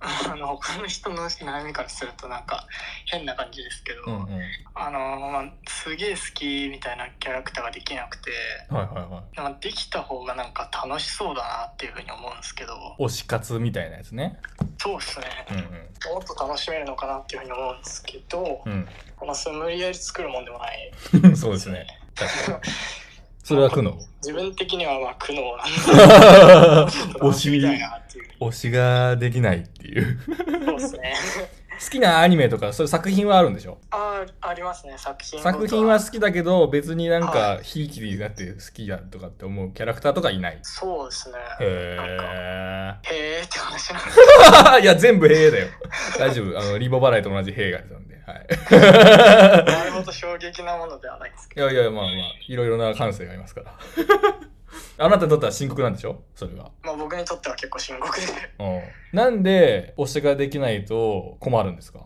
[0.00, 2.66] あの他の人の悩みからするとなんか
[3.06, 4.10] 変な感じですけど、う。
[4.10, 4.34] うんうん。
[4.36, 4.46] はい
[4.80, 8.30] あのまあ、すげえ好きみたいなキャラクターができなくて
[8.70, 9.36] はいはい。
[9.36, 14.38] なんかできた方がなんか楽しそうだなっていうふうに思うんですけど推し活みたいなやつね。
[14.78, 18.88] そうですね、うんもっと楽しめるのかなっていうふうに思うんですけど、うん。
[19.20, 20.92] まあ、それ無理やり作るもんでもない
[21.24, 21.34] うん。
[21.36, 21.86] そうですね。
[23.42, 23.96] それは苦悩。
[24.22, 27.97] 自分的にはまあ苦悩なんで 推しみたいな
[28.40, 30.18] 推しができないっていう。
[30.26, 31.14] そうですね
[31.80, 33.78] 好きなアニメとか、そういう作品はあるんでしょ？
[33.92, 40.58] あありますね作品作品はは好きだけど、別になんはか、ひいきになって好きだとかって思うキャラクターとかいない？
[40.62, 44.80] そうですねへへーって話なんですー。
[44.82, 45.68] いや、全部平だよ。
[46.18, 46.58] 大丈夫。
[46.58, 48.16] あの、リボ払いと同じ平が出たんで。
[48.26, 48.46] はい。
[49.72, 52.14] なるほど衝撃なものではないですけどいやいや、まあまあ、
[52.48, 53.72] いろいろな感性がありますから。
[54.98, 56.22] あなたにとっては深刻なんでしょ？
[56.34, 56.70] それは。
[56.82, 58.26] まあ僕にとっては結構深刻で。
[58.58, 58.64] う
[59.14, 59.16] ん。
[59.16, 62.00] なんで、推しができないと困るんですか？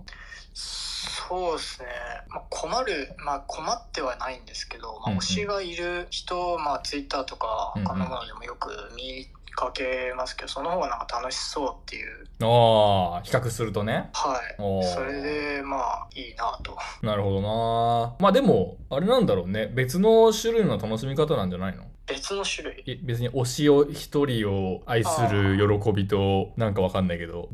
[0.55, 1.89] そうですね、
[2.29, 12.27] まあ、困るまあ困ってはないんですけど、まあ、推しがいる人、まあツイッターとか他のものでもよく見かけますけどその方がなんか楽しそうっていう。
[12.45, 14.11] ああ、比較するとね。
[14.13, 14.85] はい。
[14.85, 16.77] それでまあいいなと。
[17.03, 19.69] なるほどなまあでも、あれなんだろうね。
[19.69, 21.85] 別の種類の楽しみ方なんじゃないの？
[22.07, 22.83] 別の種類？
[22.87, 27.49] い別に推しを一人を愛する喜びと、なんかわかんないけど、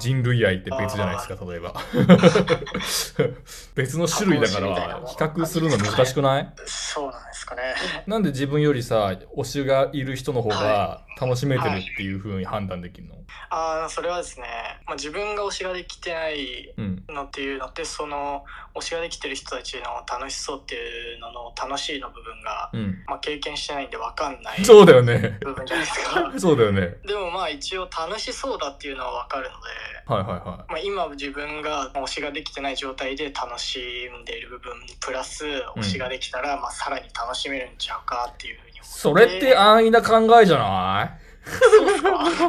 [0.00, 1.74] 人類愛って別じゃないですか、例えば。
[3.74, 6.52] 別の種類だから、比較するの難しくない？
[6.64, 7.62] そうなんですかね。
[8.06, 13.14] なんで自分よりさ、推しがいる人の方が楽しめてるっていう風に判断できるの、
[13.48, 14.46] ああそれはですね、
[14.86, 17.04] まあ、自分が推しができてないうん。
[17.08, 18.44] のっていうのってその
[18.74, 23.04] 推しができてる人たちの楽しそうっていうのの楽しいの部分が、うん。
[23.06, 25.38] まあ、経験してないんで分かんないそうだよね。
[25.40, 26.96] 部分じゃないですか そうだよね。
[27.06, 33.78] でもまあ一応楽しそうだっていうのは分かるので、はいはいはまあ、今自分が推しができてない状態で楽し
[34.22, 35.44] んでいる部分プラス
[35.76, 41.20] 推しができたら、まあ、さらに楽しめるんちゃうかっていうふうにそれって安易な考えじゃない？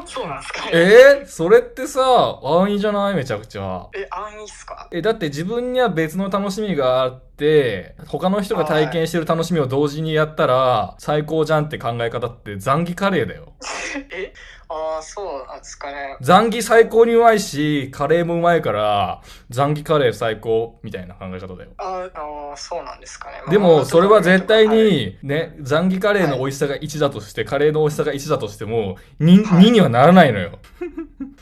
[0.06, 0.66] そうなんですか？
[0.66, 1.22] ねえ？
[1.24, 2.02] ー、それってさ、
[2.44, 3.16] 安易じゃない？
[3.16, 3.88] めちゃくちゃ。
[3.96, 4.88] え安易っすか？
[4.92, 13.54] え、だって自分には別の楽しみがあって、他の人が体験してる楽しみを同時にやったら、最高じゃんって考え方って残儀カレーだよ。
[14.12, 14.34] え？
[14.74, 21.72] ああそうなんですかね残儀最高にうまいし、カレーもうまいから、残儀カレー最高みたいな考え方だよ。
[21.78, 30.60] あーあーそうなんですかねでも、それは絶対はいに、ね、残儀カレーの美味しさが1だとして、カレーの美味しさが1だとしても、2、はい2にはならないのよ。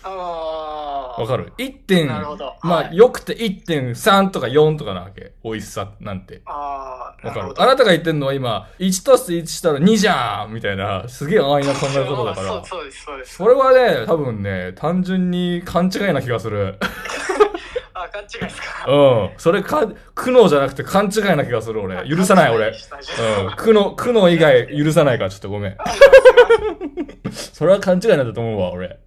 [0.03, 5.33] ああわかる ?1 点、なるほどまあ、はいよくて1.3とか4とかなわけ。
[5.43, 6.41] 美味しさなんて。
[6.45, 7.53] ああわかる？
[7.57, 12.47] あなたが言ってんのは今、1たす1したら2じゃんみたいな、すげえ安易な考え方だから。
[12.47, 16.77] そうそうですそうですそれはね、多分ね、単純に勘違いな気がする。
[17.93, 18.89] あ勘違いですか？
[18.91, 19.29] うん。
[19.37, 22.07] それか、苦悩じゃなくて勘違いな気がする俺。
[22.09, 22.67] 許さない俺。
[22.67, 22.75] うん。
[23.57, 25.77] 苦悩、苦悩以外 許さないからちょっとごめん。
[27.31, 28.99] それは勘違いなんだと思うわ、俺。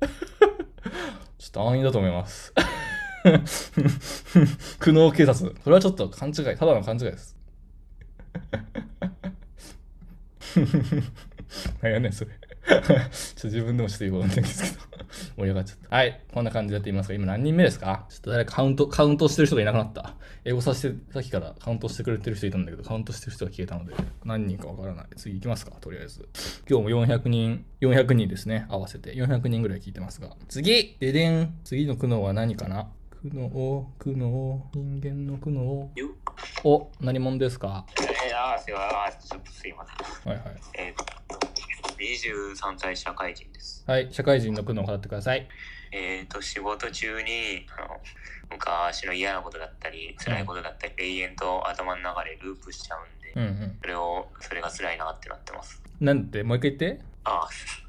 [1.39, 2.53] ちょっと安易だと思います。
[4.79, 5.35] 苦悩警察。
[5.63, 7.37] それはちょっと勘違い、ただの勘違いです。
[11.83, 12.31] 何やねん、それ。
[12.67, 12.81] ちょっ
[13.41, 14.85] と自分でもちょっとことないんですけど。
[15.37, 15.97] 盛り上がっちゃった。
[15.97, 16.21] はい。
[16.33, 18.07] こんな感じでやってみますが、今何人目ですか？
[18.09, 20.15] ちょっと誰かカウント、カウントしてる人がいなくなった。
[20.45, 23.95] 英語させて、さっきからカウントしてくれてる人いたんだけど、カウントしてる人が消えたので、
[24.25, 25.07] 何人かわからない。
[25.17, 26.29] 次行きますか、とりあえず。
[26.69, 29.15] 今日も400人、400人ですね、合わせて。
[29.15, 30.31] 400人ぐらい聞いてますが。
[30.49, 32.89] 次ででん次の苦悩は何かな？
[33.23, 35.89] 苦悩、苦悩、人間の苦悩。
[36.65, 37.87] お、何者ですか？
[37.99, 40.35] いませんあーちょっとすいません。
[40.35, 40.57] はいはい。
[40.79, 41.52] えー、
[42.03, 43.85] 23歳社会人です。
[43.87, 45.49] はい、社会人の苦悩を語ってください。
[45.93, 48.01] えっ、と、仕事中に、あの、
[48.51, 53.79] 昔の嫌なことだったり、辛いことだったり、永遠と頭の中でループしちゃうんで、うんうん。
[53.81, 55.83] それを、それが辛いなってなってます。
[56.01, 57.05] なんて、もう一回言って。
[57.25, 57.83] あ ー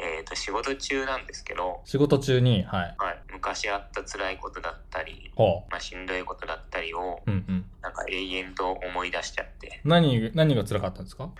[0.00, 2.94] えっ、と、仕事中なんですけど、仕事中に、はい。
[2.98, 7.30] はい、昔あった辛いことだったり、ほまあ、しんどいことだったりを、う。
[7.30, 7.64] うんうん。
[7.82, 11.30] なんか永遠と思い出しちゃって、何、何が辛かったんですか？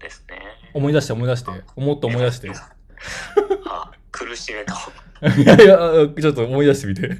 [0.00, 0.38] そうですね。
[0.74, 1.50] 思い出して思い出して。
[1.76, 2.50] 思って思い出して。
[3.66, 4.72] あ、苦しめと。
[5.42, 5.78] いやいや、
[6.20, 7.08] ちょっと思い出してみて。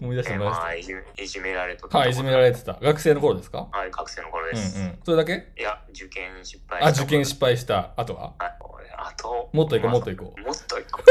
[0.00, 1.96] 思い出してえー思い出しまあ、いじめいじめられとて。
[1.96, 2.74] はい、いじめられてた。
[2.74, 3.68] 学生の頃ですか？
[3.72, 4.78] はい、学生の頃うんうです。
[4.78, 4.98] ん。
[5.04, 5.48] それだけ？
[5.58, 7.92] いや、受験失敗あ、受験失敗した。
[7.96, 8.34] あとは？
[8.38, 8.52] はい、
[8.98, 11.04] あと、もっと行こうまあもっと行こうもっと行こう。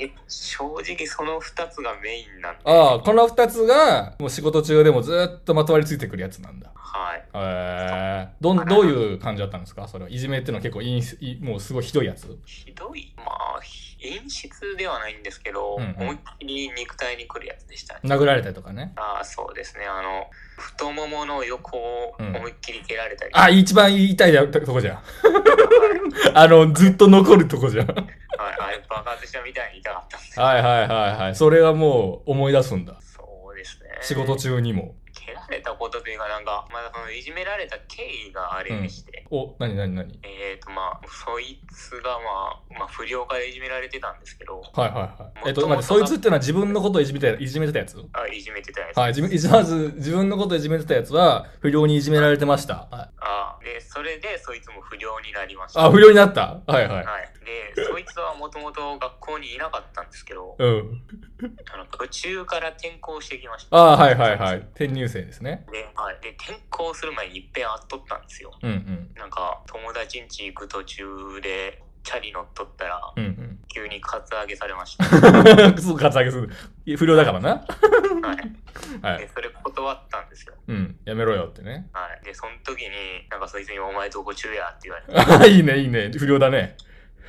[0.00, 2.60] え正直その2つがメインなんで。
[2.64, 6.70] ああ、この二つが、もう仕事中でもずっとまとわりついてくるやつなんだ。
[6.74, 7.24] はい。
[7.34, 9.88] えー、どん、どういう感じだったんですか？
[9.88, 10.10] それは。
[10.10, 12.26] いじめっていうのは結構いい、いもうすごいひどいやつ？
[12.44, 13.12] ひどい？
[13.16, 13.60] まあ、
[14.02, 18.00] 陰湿ではないんですけど、うんうん思いっきり肉体に来るやつでしたね。
[18.04, 18.92] 殴られたりとかね。
[18.96, 19.86] ああ、そうですね。
[19.86, 20.26] あの、
[20.58, 23.30] 太ももの横をうん思いっきり蹴られたり。
[23.34, 25.02] あ、一番痛いとこじゃん。
[26.34, 27.86] あの、ずっと残るとこじゃん。
[28.36, 31.34] はい、あれ爆発したみたいに痛かったんですはいはいはいはい。
[31.36, 32.98] それはもう思い出すんだ。
[33.00, 33.90] そうですね。
[34.02, 34.94] 仕事中にも。
[35.24, 39.26] 蹴られたことというか、なんか、まだそのいじめられた経緯があれでして。
[39.30, 45.48] お、なになになにえーとまあそいつがまあ、まあ、不良からいじめられてたんですけどはいはいはい。
[45.48, 47.96] えっと、待って、そいつってのは自分のことをいじめた、いじめてたやつ？
[48.12, 52.88] あいじめてたやつ、はい、自分、いじまず、自分のことをいじめてたやつは、不良にいじめられてました。
[52.90, 56.60] はいあでそれでそいつも不良になりましたあ、不良になった？
[56.66, 57.04] はいはい。
[57.06, 57.32] はい、
[57.76, 61.02] でそいつはもともと学校にいなかったんですけどうん。
[61.72, 64.58] あの途中から転校してきましたあはいはいはい。
[64.58, 65.64] 転入生ですね。
[65.70, 69.10] で,、はい、で転校する前にいっぺん会っとったんですようんうん。
[69.16, 71.04] なんか友達ん家行く途中
[71.40, 73.58] でチャリ乗っとったらうんうん。
[73.74, 75.04] 急にカツアゲされました、
[75.82, 76.48] すぐカツアゲする。
[76.96, 77.50] 不良だからな。
[77.50, 79.28] はい、で はい。
[79.34, 80.54] それ断ったんですよ。
[80.68, 80.98] うん。
[81.04, 81.88] やめろよってね。
[81.92, 82.24] はい。
[82.24, 82.90] で、その時に、
[83.30, 85.42] なんかそいつにお前どこ中やって言われて。
[85.42, 86.12] あいいね、いいね。
[86.16, 86.76] 不良だね。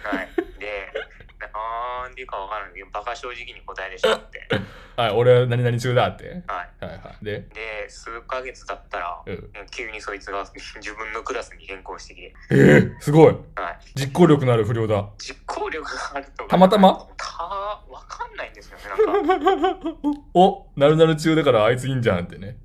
[0.04, 0.30] はい。
[0.60, 0.93] で、
[1.39, 4.48] なんでかわからないけど、バカ正直に答えてしまって。
[4.95, 6.43] はい、俺は何々中だって？
[6.48, 6.86] はい。
[6.86, 7.26] はいはい。
[7.26, 9.50] で、で、数ヶ月経ったら、うん。
[9.71, 10.45] 急にそいつが
[10.76, 13.36] 自分のクラスに変更してきて、えー、すごい。
[13.56, 13.78] はい。
[13.95, 15.10] 実行力のある不良だ。
[15.17, 17.08] 実行力があるとかたまたま？
[17.17, 20.19] たわかんないんですよね、なんか。
[20.34, 22.58] お、なるなる中だからあいついいんじゃんってね。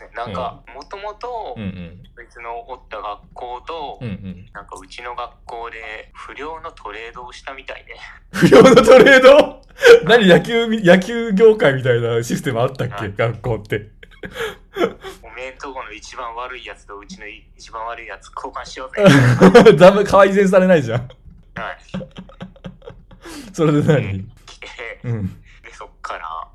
[0.00, 0.24] ですね。
[0.24, 2.02] なんか、もともとうんう、ん。
[2.14, 4.46] そいつのおった学校と、うんうん。
[4.52, 7.96] なんかうちの学校で不良のトレードをしたみたいで、
[8.32, 9.60] 不良のトレード？
[10.04, 12.94] 何野球み、野球業界みたいなシステムあったっけ？
[12.94, 13.90] はい学校って。
[15.22, 19.74] おめえんとこの一番悪いやつとうちの一番悪いやつ交換しようぜ。
[19.76, 21.00] ダメ、改善されないじゃん。
[21.00, 21.78] はい。
[23.52, 24.30] それで何？
[25.04, 25.42] うん。
[25.62, 26.48] で、そっから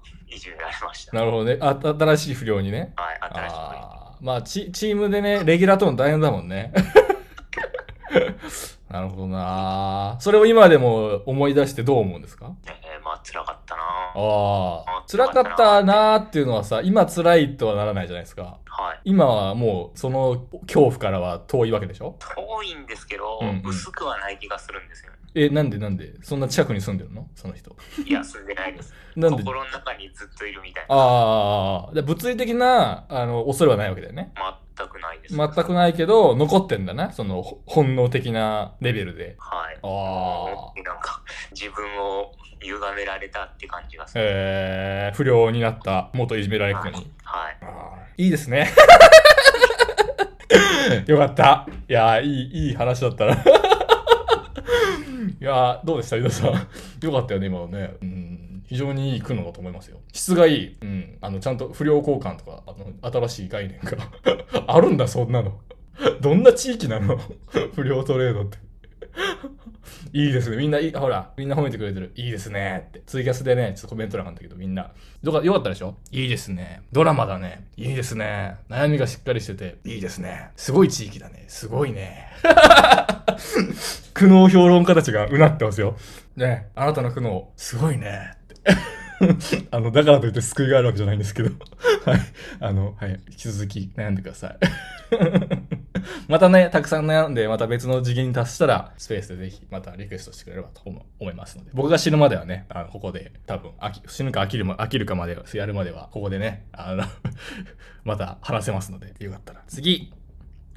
[0.51, 1.15] いじめられました。
[1.17, 1.57] なるほどね。
[1.61, 2.93] あ、新しい不良にね。
[2.95, 6.71] はい、新しいあーまあチ、チームでね、レギュラーとの大変だもんね。
[8.89, 12.51] なるほどなそれを今でも思い出してどう思うんですか？
[12.65, 13.81] えー、まあ、辛かったな
[14.15, 15.03] ああ。
[15.11, 18.59] 辛かったなーっていうのはさ、今辛いとはならないじゃないですか。
[18.67, 18.99] はい。
[19.03, 22.15] 今はもう、その恐怖からは遠いわけでしょ？
[22.35, 25.14] 遠いんですけど、うんうん薄くはない気がするんですよね。
[25.35, 26.13] え、なんでなんで？
[26.23, 27.27] そんな近くに住んでるの？
[27.35, 27.75] その人。
[28.05, 28.93] いや、住んでないです。
[29.17, 29.43] なんで？
[29.43, 30.95] 心の中にずっといるみたいな。
[30.95, 34.31] ああ、で物理的な、あの、恐れはないわけだよね。
[34.77, 35.35] 全くないです。
[35.35, 37.11] 全くないけど、残ってんだな。
[37.11, 39.35] その、ほ本能的なレベルで。
[39.37, 39.79] はい。
[39.83, 40.81] ああ。
[40.81, 41.21] なんか、
[41.51, 44.23] 自分を歪められたって感じがする。
[44.25, 47.11] えー、不良になった元いじめられっ子に。
[47.23, 47.51] は
[48.17, 48.23] い。
[48.23, 48.69] いいですね。
[51.07, 51.67] よかった。
[51.89, 53.35] いやー、いい、いい話だったな。
[55.45, 56.53] いや、どうでした井田さん？
[57.05, 57.93] よかったよね、今のね。
[58.01, 58.63] うん。
[58.65, 59.99] 非常にいい苦悩だと思いますよ。
[60.11, 60.77] 質がいい。
[60.81, 61.17] うん。
[61.21, 62.71] あの、ちゃんと不良交換とか、あ
[63.11, 63.95] の、新しい概念が
[64.65, 65.59] あるんだ、そんなの。
[66.19, 67.19] どんな地域なの？
[67.75, 68.57] 不良トレードって。
[70.13, 70.57] いいですね。
[70.57, 72.11] みんないい、ほら、みんな褒めてくれてる。
[72.15, 72.85] いいですね。
[72.89, 73.01] って。
[73.05, 74.91] ツイキャスでね、ちょっとコメント欄なんだけど、みんな。
[75.23, 75.95] どか、よかったでしょ？
[76.11, 76.81] いいですね。
[76.91, 77.65] ドラマだね。
[77.77, 78.55] いいですね。
[78.69, 80.49] 悩みがしっかりしてて、いいですね。
[80.55, 81.45] すごい地域だね。
[81.47, 82.27] すごいね。
[84.13, 85.97] 苦悩評論家たちがうなってますよ。
[86.35, 88.33] ねあなたの苦悩、すごいね。
[88.43, 88.55] って。
[89.71, 91.49] あの、だからといって救いがあるわけじゃないんですけど。
[92.05, 92.19] はい。
[92.59, 93.19] あの、はい。
[93.29, 94.57] 引き続き悩んでください。
[96.27, 101.71] またね、たくさん悩んで、また別の次元に達したら、スペースでぜひ、またリクエストしてくれればと思思いますので。
[101.73, 107.03] 僕が死ぬまではね、あの、ここで、多分、飽き死ぬか飽きるま、飽きるかまで、やるまでは、ここでね、あの、
[108.03, 109.63] また話せますので、よかったら。
[109.67, 110.13] 次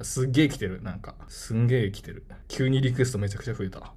[0.01, 1.15] すっげえ来てる、なんか。
[1.27, 2.25] すんげえ来てる。
[2.47, 3.79] 急にリクエストめちゃくちゃ増えた。
[3.79, 3.87] ちょっ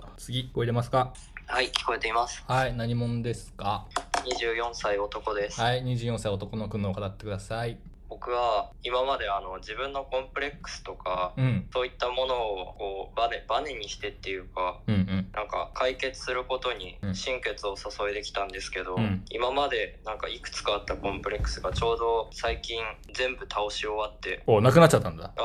[0.00, 1.12] と、次、聞こえてますか？
[1.46, 2.42] はい、聞こえています。
[2.46, 5.60] はい、何者ですか？24歳男です。
[5.60, 7.78] はい、24歳男の苦悩を語ってください。
[8.10, 15.30] 僕は今まであの自分のコンプレックスとか、うん、そういったものをこうバネバネにしてっていうか、うん、うん。
[15.32, 22.82] なんか解決することにうん心血を注いできたんですけど、うん今までなんかいくつかあったコンプレックスがちょうど最近
[23.14, 25.32] 全部倒し終わって、お、なくなっちゃったんだ。
[25.36, 25.40] あ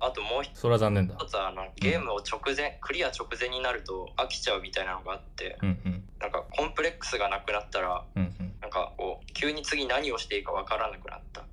[0.00, 1.16] のあともう一それは残念だ。
[1.26, 8.46] つあのゲームを直前、クリア直前になると飽きちゃうみたいなのがあって、うん、うん、なんかコンプレックスがなくなったらうん、うん。
[8.60, 11.45] なんかこう急に次何をしていいかわからなくなった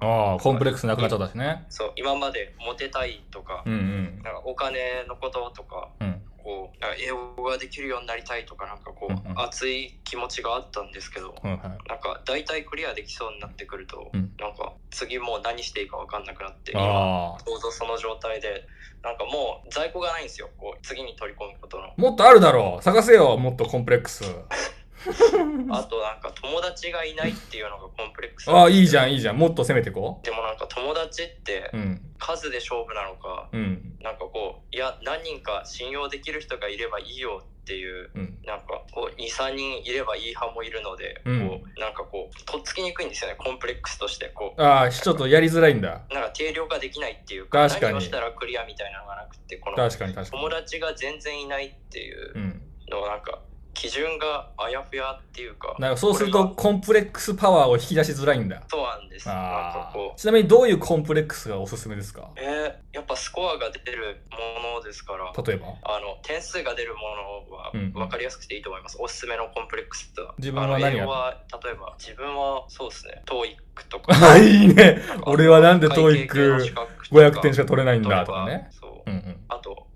[0.00, 1.64] ああ、コンプレックスなくなっちゃったしね。
[1.68, 4.22] そう今までモテたいとか,、うん、うん。
[4.22, 11.60] なんかお金のこととかうん、こう英語ができるようになりたいとかなんかこう、うんうん熱い気持ちがあったんですけど、はいはい。
[11.60, 17.36] なんか大体クリアできそうになってくると、うんなんか次もう何していいか分かんなくなってあ。
[17.44, 18.66] ちょうどその状態で
[19.02, 21.92] なんかもう在庫がないんですよこう次に取り込むことの。
[21.96, 24.24] もっとあるだろう探せよもっとコンプレックス。
[25.70, 29.36] あとなんか友達がいないっていうのがコンプレックスああ、いいじゃんいいじゃん。
[29.38, 31.76] もっと攻めてこでもなんか友達ってう。
[31.76, 32.00] うん。
[32.18, 33.98] 数で勝負なのか、うん。
[34.00, 38.38] なんかこういや何人か信用できる人がいればいいよっていううん。
[38.44, 46.02] なんかこう23人いればいい派もいるので、うんこうなんかこうとっつきにくいんですよねコンプレックスとしてこうああ、ちょっとやりづらいんだ。
[46.10, 50.50] なんか定量ができないっていうか確かに何をしたらクリアみたいなのがなくてこの確かに確かに友。
[50.50, 52.62] 達が全然いないっていううん。
[52.88, 53.40] のはなんか
[53.76, 58.62] 基準があやふやっていうかなんかそうするとコンプレックスパワーを引き出しづらいんだ。
[58.68, 59.24] そうなんです。
[59.24, 62.30] ちなみにどういうコンプレックスがおすすめですか？
[62.36, 65.66] えーやっぱスコアが出るものですから例えば？
[65.82, 67.00] あの点数が出るも
[67.50, 70.34] のはうん分かりやすくていいと思います、おすすめのコンプレックスとは。
[70.38, 73.22] 自分は何は例えば自分はそうですね。
[73.26, 74.32] TOEIC とか。
[74.32, 75.02] あ、いいね。
[75.26, 77.42] 俺はなんで会計系の資 TOEIC500 格とか。
[77.42, 78.70] 点しか取れないんだとかね。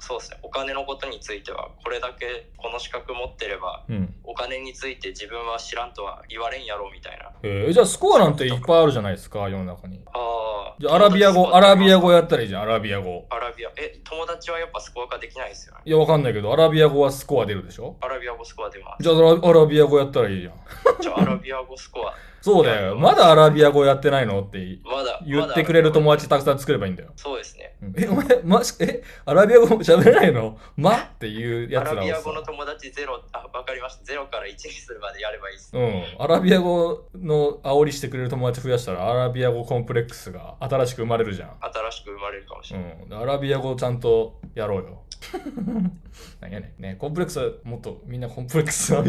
[0.01, 4.14] そうですねお金のことについてはこれだけこの資格持ってればうん。
[4.24, 10.01] お金について自分は知らんとは言われんやろみたいなえー、じゃあスコアなんていっぱいあるじゃないですか、世の中に。
[10.07, 13.26] ああじゃあアラビア語、アラビア語やったらいいじゃん、アラビア語。
[13.30, 17.96] アラビアえ友達はやっぱスコア化できないですよねいや、わかんないけど、アラビア語はスコア出るでしょ？
[18.01, 20.55] アラビア語スコア出ますじゃあアラアラビア語やったらいいじゃん。
[21.03, 22.97] じゃあアラビア語スコアそうだよ。
[22.97, 24.78] まだアラビア語やってないのって
[25.26, 27.12] 言ってくれる友達たくさん作ればいいんだよ。
[27.16, 30.59] そうですねうんえ、お前、まし、え、アラビア語喋れないの？
[30.76, 30.97] ま？
[30.97, 36.05] っていうやアつらをさラビア語の友達ゼロあわかりましたゼロから1にするまでやればいいですうん。
[36.18, 41.51] アラビア語の煽りしてくれる友達増やしたら、アラビア語コンプレックスが新しく生まれるじゃん。
[41.61, 43.14] 新しく生まれるかもしれない、うん。
[43.14, 45.03] アラビア語ちゃんとやろうよ。
[46.41, 46.82] なんやねん。
[46.82, 49.05] ねコンプレックスはもっとみんなコンプレックスな。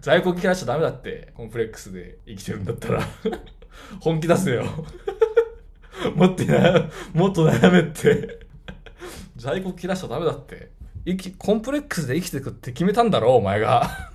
[0.00, 1.32] 在庫切らしちゃダメだって。
[1.34, 3.02] コンプレックスで生きてるんだったら。
[4.00, 4.64] 本気出せよ。
[6.14, 8.46] もっと悩、もっと悩めって。
[9.36, 10.70] 在庫切らしちゃダメだって。
[11.04, 14.10] 生、コンプレックスで生きてくって決めたんだろ、お前が。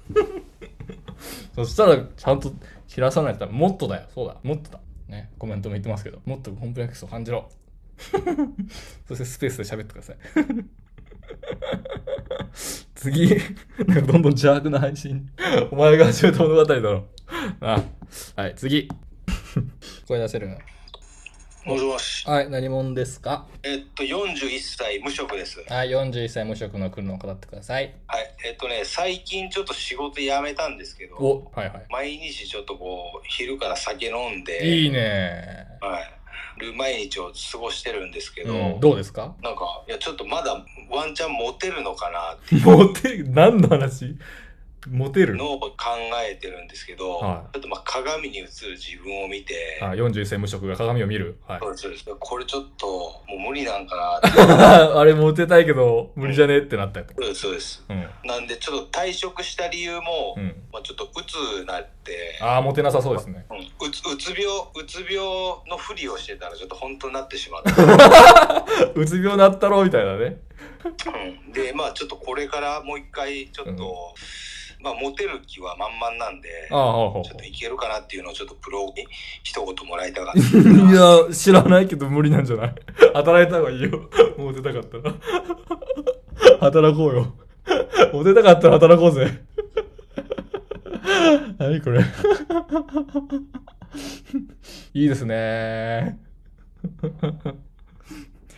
[1.56, 2.54] そしたら、ちゃんと
[2.88, 4.08] 切らさないともっとだよ。
[4.14, 4.38] そうだ。
[4.44, 4.80] もっとだ。
[5.08, 7.50] ね、コメントも言ってますけど、もっとコンプレックスを感じろ。
[9.08, 10.18] そしてスペースで喋ってください。
[12.96, 13.36] 次、
[13.86, 15.30] なんかどんどん邪悪な配信。
[15.72, 17.06] お前が始めた物語だろ。
[17.62, 17.84] あ、
[18.36, 18.90] はい、次。
[20.08, 20.48] 声出せる
[21.66, 22.28] もしもし。
[22.28, 23.46] はい、何者ですか？
[23.62, 25.64] えっと、41歳無職です。
[25.68, 27.94] はい、41歳無職の来るのを語ってください。
[28.08, 28.36] はい。
[28.46, 31.86] えっとね、最近ちょっと仕事辞めたんですけど、お、はいはい。
[31.90, 35.68] 毎日ちょっとこう、昼から酒飲んで、いいね。
[35.82, 36.14] はい。
[36.58, 39.34] る毎日を過ごしてるんですけど、うん、どうですか？
[39.42, 43.30] なんか、いや、ちょっとまだワンチャンモテるのかなってモテる？
[43.30, 44.16] 何の話？
[44.88, 45.36] モテる？
[45.36, 45.76] のを考
[46.30, 48.48] えてるんですけど、はちょっとまあ鏡に映る
[48.78, 51.38] 自分を見て、あ、41歳無職が鏡を見る。
[51.48, 51.60] はい。
[51.60, 55.00] そうですそうですこれちょっともう無理なんかな。
[55.00, 57.06] あれモテたいけど、無理じゃねってなったよ。
[57.16, 57.86] そうですそうです。
[57.90, 58.10] うん。
[58.24, 60.56] なんでちょっと退職した理由も、うん。
[60.72, 63.46] まあ、ちょっとうつなって、ああ、モテなさそうですね。
[63.50, 65.18] うんうつうつ病うつ病
[65.68, 67.72] のふりをしてたらちょっと本当になってしまって、
[68.96, 70.38] うつ病なったろみたいなね。
[70.84, 74.14] うんでまあちょっとこれからもう一回ちょっと、
[74.80, 79.06] まあモテる気は満々なんでああ、ほうほうちょっといけるかなっていうのをちょっとプロに
[79.44, 80.40] 一言もらいたかっい
[81.30, 82.76] や、知らないけど無理なんじゃない？
[83.14, 84.10] 働いた方がいいよ。
[84.38, 85.14] モテたかったら。
[86.62, 87.36] 働こうよ。
[88.14, 89.30] モテたかったら働こうぜ。
[91.58, 92.02] 何これ。
[94.94, 96.18] いいですね。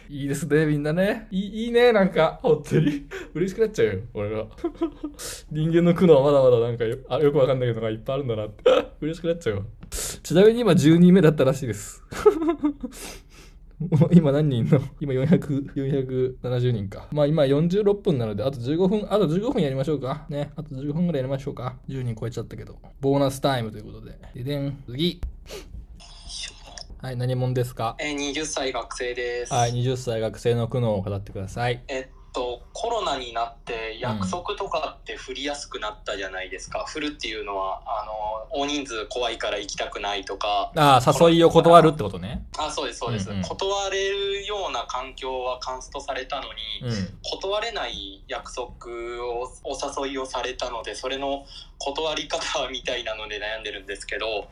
[0.09, 1.27] いいですね、みんなね。
[1.29, 3.05] いいいいね、なんか、本当に？
[3.35, 4.47] 嬉しくなっちゃうよ、俺は。
[5.51, 8.63] 人間の苦悩はまだまだなんかよあよくわかんないのがいっぱいあるんだなって。
[9.01, 9.61] 嬉しくなっちゃうわ。
[10.23, 12.03] ちなみに今10人目だったらしいです。
[14.11, 14.81] 今何人の？
[14.99, 17.07] 今400、470人か。
[17.11, 20.25] まあ今46分なので、あと15分、あと15分やりましょうか。
[20.27, 20.49] ね。
[20.55, 21.77] あと15分ぐらいやりましょうか。
[21.87, 22.79] 10人超えちゃったけど。
[22.99, 24.17] ボーナスタイムということで。
[24.33, 25.21] ででん、次。
[27.01, 27.95] はい、何者ですか？
[27.97, 29.53] えー、20歳学生です。
[29.53, 31.81] はい、20歳学生の苦悩を語ってください。
[31.87, 36.83] えっと、コロナになって約束とかって振りやすくなったじゃないですか。
[36.87, 40.73] 振るっていうのは、あの、大人数怖いから行きたくないとか。
[40.75, 42.45] ああ、誘いを断るってことね。
[42.57, 46.43] あ、そうです、そうです、うんうん断れるような環境はカンストされたの
[46.83, 47.17] に、うん。
[47.23, 48.67] 断れない約束
[49.23, 51.45] をお誘いをされたのでそれの
[51.77, 54.49] 断り方みたいなので悩んでるんですけど。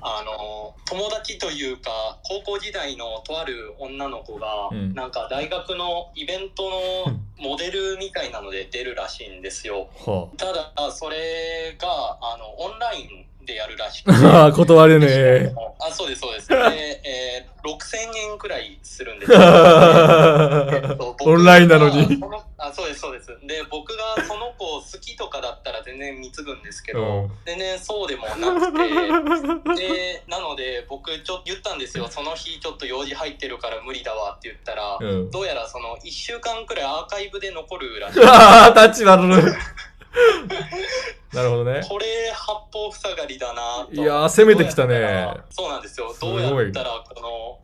[0.00, 4.94] あの友達というか高校時代のとある女の子が、うん。
[4.94, 9.88] なんか大学のイベントのモデルみたいなので出るらしいんですよ。
[9.94, 14.26] はただそれがあのオンラインでやるらしくて。
[14.26, 14.50] あ。
[14.54, 15.54] 断れねえ。
[15.78, 16.48] あそうですそうです。
[16.48, 19.38] で、えー、6000円くらいするんですよ。
[21.20, 22.20] オンラインなのに。
[22.58, 23.28] あそうですそうです。
[23.46, 27.30] で僕がその子好きとかだったら全然貢ぐんですけど、うん。
[27.44, 28.72] 全然そうでもなく
[29.76, 29.76] て。
[29.76, 32.08] でなので僕ちょっと言ったんですよ。
[32.08, 35.30] その日ちょっと用事入ってるから無理だわって言ったら、うん。
[35.30, 38.24] どうやらその1週間くらいアーカイブで残るらしい。
[38.24, 39.26] ああ、タッチ悪い。
[41.32, 41.82] なるほどね。
[41.88, 47.58] これ八方塞がりだなといやー攻めてきたねそうなんですよどうやったらこの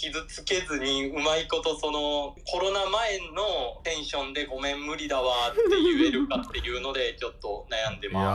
[0.00, 8.28] 傷つけずにうまいことそのコロナ前のテンションでごめん無理だわって言えるかっていうのでちょっと悩んでいまや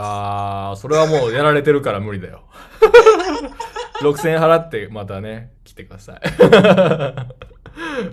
[0.74, 2.42] ー、それはもうやられてるから無理だよ。
[4.00, 6.20] 6000円払ってまたね、来てください。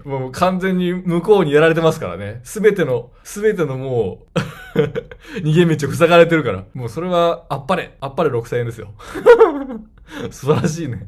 [0.07, 2.41] もう完全に向こうにやられてますからね。
[2.43, 4.39] すべての、すべてのもう、
[5.43, 6.65] 逃げ道を塞がれてるから。
[6.73, 8.93] もうそれは、あっぱれ、あっぱれ6000円ですよ。
[10.31, 11.07] 素晴らしいね。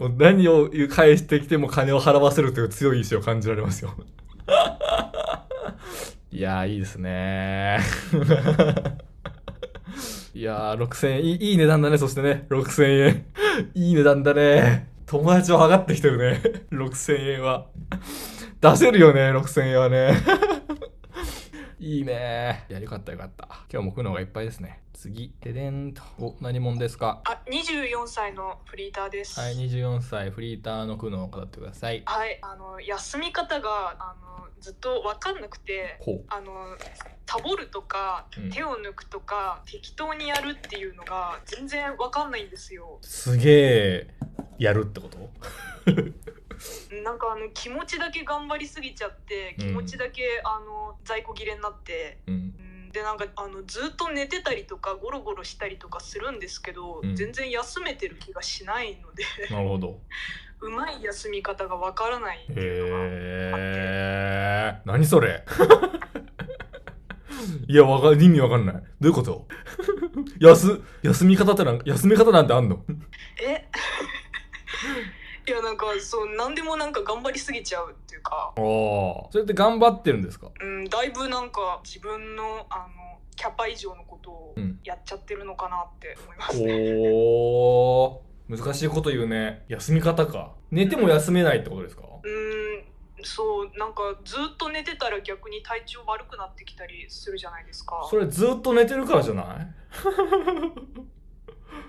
[0.00, 3.94] もう何を返してきても金を払わせるという強い意志を感じられますよ。
[6.32, 7.78] いやー、いいですね
[10.34, 13.24] いやー、6000円いい、い値段だね、そしてね、6000円。
[13.74, 14.88] いい値段だね。
[15.06, 16.42] 友達は上がってきてるね。
[16.72, 17.66] 6000円は。
[18.60, 20.14] 出せるよね、6000円はね。
[21.78, 23.46] いいねいや、よかったよかった。
[23.70, 24.80] 今日も苦悩がいっぱいですね。
[24.94, 26.02] 次、ででんと。
[26.18, 27.20] お、何者ですか？
[27.24, 29.38] あ、24歳のフリーターです。
[29.38, 32.02] はい、24歳、フリーターの苦悩を語ってください。
[32.06, 36.76] はい、あの休み方があのずっと分かんなくてあの
[37.26, 42.98] サボるとかうん手を抜くとか、適当にやるっていうのが全然分かんないんですよ。
[43.02, 44.14] すげえ、
[44.58, 45.18] やるってこと？
[47.04, 52.18] なんかあの気持ちだけ頑張りすぎちゃってうん気持ちだけ、あの在庫切れになって。
[52.26, 52.34] うん。
[52.34, 52.52] うん
[52.92, 60.00] でなんかあのずっと寝てたりとかゴロゴロしたりとかするんですけど、うん全然休めてる気がしないのでなるほど。
[60.62, 63.08] うまい休み方がわからないっていうのがへ
[64.78, 64.80] え。
[64.86, 65.44] 何それ？
[67.68, 68.74] いや、わか、意味わかんない。
[68.76, 69.46] どういうこと？
[70.40, 72.82] 休、休み方ってなん休み方なんてあんの？
[73.42, 73.65] え
[75.94, 79.28] かそう何でもなんか頑張りすぎちゃうっていうか、ああ。
[79.30, 80.50] それって頑張ってるんですか？
[80.60, 86.94] うん、だいぶなんか自分のあのキャパ以上のことをうんやっちゃってるのかなって思いますね。
[87.02, 88.26] おー。
[88.48, 89.64] 難しいこと言うね。
[89.68, 90.52] 休み方か。
[90.70, 92.02] 寝ても休めないってことですか？
[92.22, 92.84] うん
[93.24, 98.06] そうなんかずっと寝てたら逆に体調悪くなってきたりするじゃないですか。
[98.08, 99.66] それずっと寝てるからじゃない？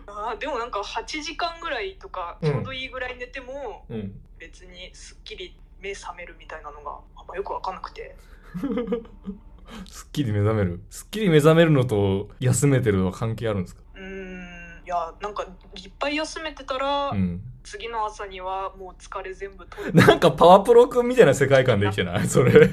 [0.07, 4.19] あーでもなんか8時間ぐらいとかちょうどいいぐらい寝てもうん。
[4.39, 8.15] 別にすっきり目覚めるみたいなのがあんまよく分かんなくて。
[9.89, 10.81] すっきり目覚める？
[10.89, 13.81] すっきり目覚めるのと休めてるのは関係あるんですか？
[13.95, 15.43] うーんいやなんか
[15.75, 17.41] いっぱい休めてたら、うん。
[17.63, 22.27] 次の朝にはもう疲れ全部取れてなんかパワープロくんみたいな世界観で生きてない？
[22.27, 22.69] それ。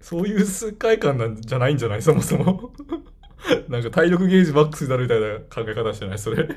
[0.00, 2.02] そういう世界観なんじゃないんじゃない？
[2.02, 2.72] そもそも。
[3.68, 6.18] なんか体力ゲージマックスになるみたいな考え方してない？
[6.18, 6.48] それ。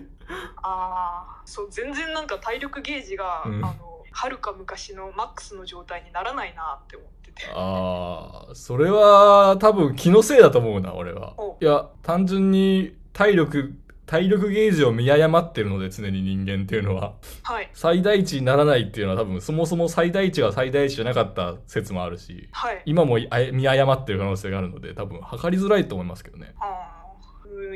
[0.57, 11.57] ああそう全然なんか体力ゲージが、うんあのはるか昔のマックスの状態にならないなって思っててああ、それは多分気のせいだと思うな、俺はお。
[11.59, 13.73] いや、単純に体力、
[14.05, 17.15] 体力ゲージを見誤ってるので常に人間っていうのは。
[17.43, 17.69] はい。
[17.73, 22.81] 最大値にならないっていうのは多分そもそも最大値が最大値じゃなかった説もあるし、はい。
[22.85, 23.17] 今も
[23.53, 26.53] 見誤ってる可能性があるので多分測りづらいと思いますけどね。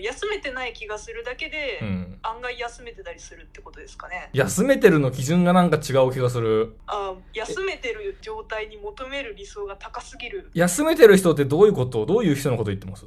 [0.02, 2.20] 休めてない気がするだけで、うん。
[2.22, 4.30] 案外休めてたりするってことですかね。
[4.34, 6.78] 休めてるの基準がなんか違う気がする。
[6.86, 10.52] あー休めてる状態に求める理想が高すぎる。
[10.54, 13.06] 休めてる人ってどういうことどういう人のこと言ってます？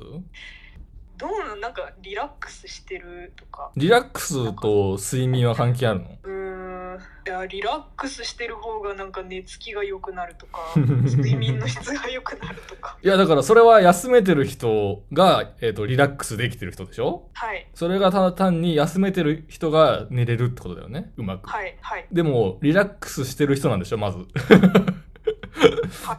[1.22, 3.70] どうなんなんかリラックスしてるとか。
[3.76, 6.06] リラックスと睡眠は関係あるの？
[6.24, 6.98] うーん。
[7.26, 12.98] いやリラックスしてる方がなんか寝つきが良くなるとか 睡眠の質が良くなるとか。
[13.02, 17.28] いやだからそれは休めてる人が、えー、とリラックスできてる人でしょ？
[17.32, 17.66] はい。
[17.74, 21.12] それがただ単に休めてる人が寝れるってことだよね？
[21.16, 21.48] うまく。
[21.48, 22.06] はいはい。
[22.12, 23.96] でもリラックスしてる人なんでしょ？
[23.98, 24.18] まず。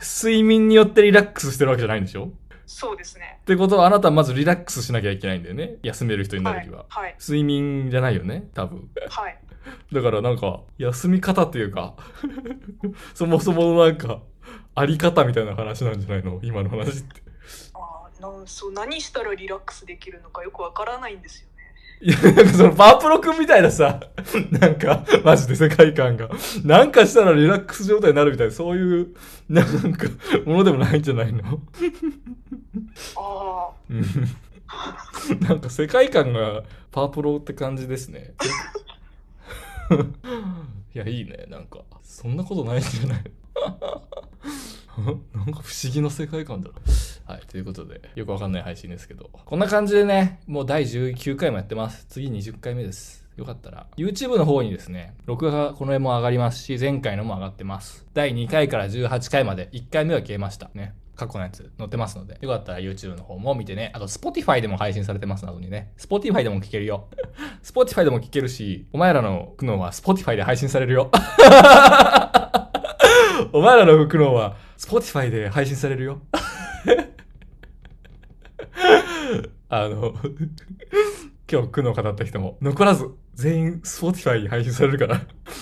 [0.02, 2.32] 睡眠によってリラックスしてるわけじゃないんでしょ？
[2.66, 3.40] そうですね。
[3.42, 5.76] ってことはあなたはまずリラックスしなきゃいけないんだよね。
[5.84, 7.16] 休める人になるには、はいはい。
[7.20, 8.90] 睡眠じゃないよね多分。
[9.10, 9.38] はい。
[9.92, 11.96] だからなんか休み方っていうか
[13.14, 14.22] そもそものなんか
[14.76, 16.40] あり方みたいな話なんじゃないの？
[16.44, 17.22] 今の話って。
[17.74, 21.53] あーなんそう何したらリラックスできるのかよくわからないんですよね
[22.06, 24.02] いや、なんかそのパープロくんみたいなさ、
[24.52, 26.30] なんか、マジで世界観が、
[26.66, 29.08] なんかしたらリラックス状態になるみたいな、そういう、
[29.48, 30.08] ななんか、
[30.46, 31.62] ものでもないんじゃないの？
[33.16, 34.04] あうん。
[35.48, 38.34] なんか世界観がパープロって感じですね。
[40.94, 43.24] いや、いいね、なんか、そんなことないんじゃない？
[45.34, 46.76] なんか不思議な世界観だな。
[47.26, 52.06] はい、ということで、よくわかんない配信ですけど、こんな感じでね、もう第19回もやってます。
[52.10, 53.24] 次20回目です。
[53.38, 58.06] よかったら、YouTube の方にですね、録画がこの絵も上がりますし、前回のも上がってます。
[58.14, 60.70] 第2回から18回まで、1回目は消えました。
[60.74, 60.96] ね。
[61.16, 63.92] 過去のやつ載ってますので、よかったら YouTube の方も見てね。
[63.94, 65.92] あと Spotify でも配信されてますのでね。
[65.98, 67.08] Spotify でも聞けるよ。
[67.64, 71.12] Spotify でも聞けるし、お前らの苦悩は Spotify で配信されるよ。
[73.54, 76.22] お前らの苦悩は Spotify で配信されるよ。
[79.82, 80.14] あの、
[81.52, 85.22] 今日苦悩語った人も残らず全員 Spotify に配信されるから、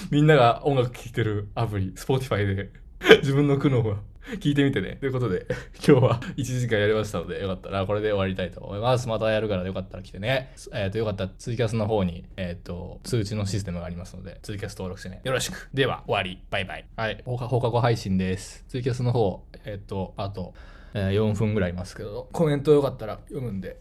[0.10, 2.72] みんなが音楽聴いてるアプリ Spotify で
[3.22, 3.98] 自分の苦悩は
[4.40, 4.98] 聞いてみてね。
[5.00, 5.46] ということで、
[5.76, 9.08] 今日は1時間やりましたので、よかったらこれで終わりたいと思います。
[9.08, 10.54] またやるからよかったら来てね。
[10.74, 15.22] えっ、と、よかったらツイキャスの方に、えっ、と、通知のシステムがありますので、ツイキャス登録してね。
[15.24, 15.70] よろしく。
[15.74, 16.42] では、終わり。
[16.50, 16.86] バイバイ。
[16.96, 17.22] はい。
[17.26, 18.64] 放課放課後配信です。
[18.68, 20.54] ツイキャスの方、えっ、と、あと、
[20.94, 23.78] えー4分ぐらいいますけど、コメントよかったら読むんで。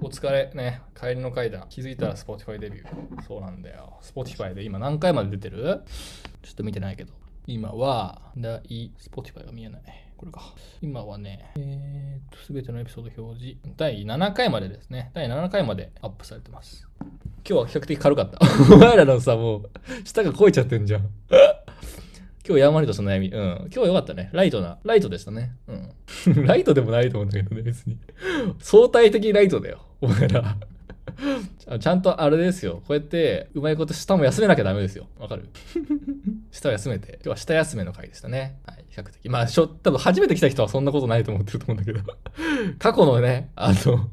[0.00, 0.80] お疲れね。
[0.98, 1.66] 帰りの階段。
[1.68, 3.22] 気づいたら Spotify デビュー。
[3.22, 3.98] そうなんだよ。
[4.02, 5.82] Spotify で今何回まで出てる？
[6.42, 7.12] ちょっと見てないけど。
[7.46, 9.82] 今は、第、Spotify が見えない。
[10.16, 10.40] これか。
[10.80, 13.58] 今はね、えー、と、すべてのエピソード表示。
[13.76, 15.10] 第7回までですね。
[15.12, 16.88] 第7回までアップされてます。
[17.00, 17.10] 今
[17.44, 18.38] 日は比較的軽かった。
[18.74, 19.70] お前らのさ、もう、
[20.04, 21.00] 舌が超えちゃってんじゃん。
[22.46, 23.28] 今日ヤーマリとその悩み。
[23.28, 23.56] うん。
[23.62, 24.30] 今日は良かったね。
[24.32, 25.52] ライトな、ライトでしたね。
[25.66, 25.92] うん。
[26.46, 27.98] ライトでもないと思うんだけどね、別に。
[28.60, 29.84] 相対的にライトだよ。
[30.00, 30.56] お前ら。
[31.78, 32.76] ちゃんとあれですよ。
[32.86, 35.06] こうやって、うまいこと舌も休めなきゃダメですよ。
[35.18, 35.48] わかる？
[36.50, 37.14] 舌を休めて。
[37.14, 38.58] 今日は舌休めの回でしたね。
[38.66, 38.84] はい。
[38.88, 39.28] 比較的。
[39.28, 42.00] まあ、しょ、多分初めて来た人はそんなことないと思ってると思うんだけど。
[42.78, 44.10] 過去のね、あの、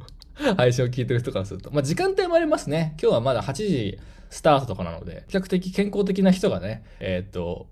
[0.55, 1.71] 配信を聞いてる人からすると。
[1.71, 2.95] まあ、時間帯もありますね。
[3.01, 3.99] 今日はまだ8時
[4.29, 7.67] スタートとかなので、比較的健康的な人がね、えーっと、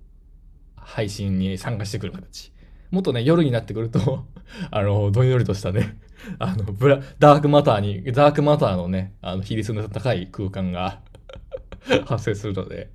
[0.76, 2.52] 配信に参加してくる形。
[2.92, 4.26] もっとね、夜になってくると、
[4.72, 5.98] あの、どんよりとしたね、
[6.40, 11.02] あの、ブラ、ダークマターに、ダークマターのね、あの、比率の高い空間が
[12.06, 12.92] 発生するので、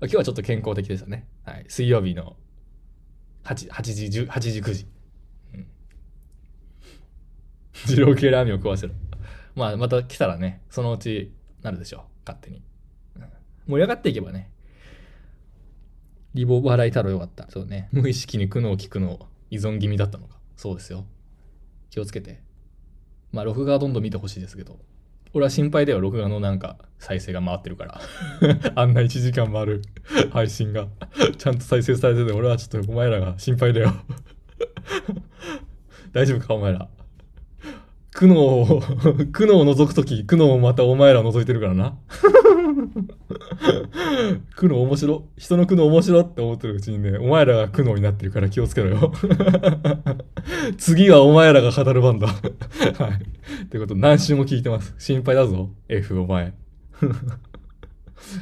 [0.00, 1.26] 今日はちょっと健康的でしたね。
[1.44, 1.64] はい。
[1.68, 2.36] 水曜日の
[3.44, 4.86] 8、8時、10 8時、9時。
[5.54, 5.66] うん。
[7.86, 8.94] 二郎系ラーメンを食わせろ。
[9.54, 12.02] まあ、また来たらね、そのうちなるでしょう。
[12.26, 12.62] 勝手に。
[13.68, 14.50] 盛り上がっていけばね、
[16.34, 17.50] リボ笑い太郎よかった。
[17.50, 17.88] そうね。
[17.92, 20.36] 無意識に苦悩を聞くの依存気味だったのか。
[20.56, 21.04] そうですよ。
[21.90, 22.42] 気をつけて。
[23.32, 24.78] まあ、録画はどんどん見てほしいですけど。
[25.34, 28.00] 俺は心配だよ、録画のなんか再生が回ってるから。
[28.74, 29.82] あんな1時間回る
[30.30, 30.88] 配信が
[31.36, 33.92] ちゃんと再生されてて、俺はちょっとお前らが心配だよ。
[36.12, 36.88] 大丈夫か、お前ら。
[38.18, 38.80] 苦悩を、
[39.30, 41.96] 苦悩を覗くとき、苦悩をまたお前らを覗いてるからな。
[44.56, 45.28] 苦悩面白。
[45.36, 49.12] 人の苦悩面白って思ってるうちにね、お前らが苦悩になってるから気をつけろよ。
[50.78, 52.26] 次はお前らが語る番だ。
[52.26, 52.40] はい。
[53.70, 54.96] ということ、何週も聞いてます。
[54.98, 56.54] 心配だぞ、F お前。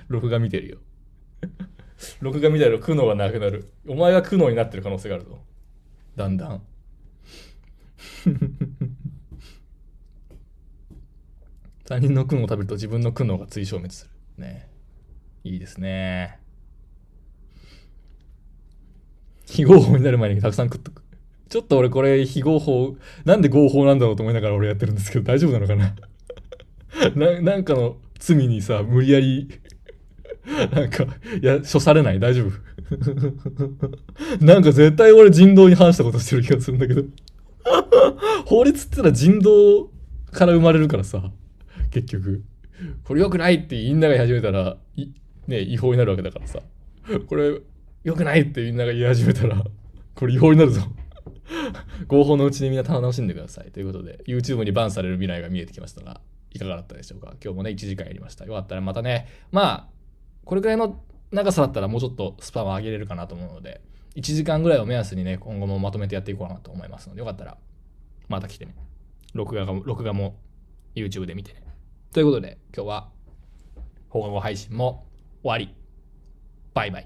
[0.08, 0.78] 録画見てるよ。
[2.22, 3.68] 録画見たら苦悩がなくなる。
[3.86, 5.38] お前が苦悩になってる可能性があるぞ。
[6.16, 6.62] だんだん。
[11.86, 14.08] 他人の苦悩を食べると自分の苦悩が追消滅す
[14.38, 14.42] る。
[14.44, 14.68] ね
[15.44, 16.40] いいですね。
[19.46, 21.02] 非合法になる前にたくさん食っとく。
[21.48, 25.94] ちょっと俺これ非合法、なんで合法なんだろうと思いながら俺やってるんですけど大丈夫なのかな？
[27.14, 29.48] ななんかの罪にさ、無理やり、
[30.72, 31.04] なんか、
[31.40, 32.18] いや、処されない？
[32.18, 32.52] 大丈夫？
[34.44, 37.04] なんか絶対俺人道に反したことしてる気がするんだけど。
[38.46, 39.90] 法律ってのは人道
[40.32, 41.30] から生まれるからさ、
[41.90, 42.44] 結局。
[43.04, 44.76] これ良くないってみんなが言い始めたら、
[45.46, 46.60] ね、違法になるわけだからさ。
[47.28, 47.60] これ
[48.04, 49.64] 良くないってみんなが言い始めたら、
[50.14, 50.82] これ違法になるぞ。
[52.08, 53.70] 合法のうちにみんな楽しんでください。
[53.70, 56.20] ということで、YouTube にバンされる未来が見えてきましたが、
[56.52, 57.34] いかがだったでしょうか？
[57.42, 58.44] 今日もね、1時間やりました。
[58.44, 59.88] よかったらまたね、まあ、
[60.44, 63.80] これくらいの長さだったらもうちょっとスパンを上げれるかなと思うので、
[64.16, 67.56] 1時間ぐらいを目安にね、今後もまとめてやっていこうかなと思いますので、よかったら、
[68.28, 68.74] また来てね。
[69.34, 70.36] 録画が録画も
[70.94, 71.62] YouTube で見てね。
[72.16, 73.08] ということで、今日は
[74.08, 75.04] 放課後配信も
[75.42, 75.74] 終わり。
[76.72, 77.04] バイバイ。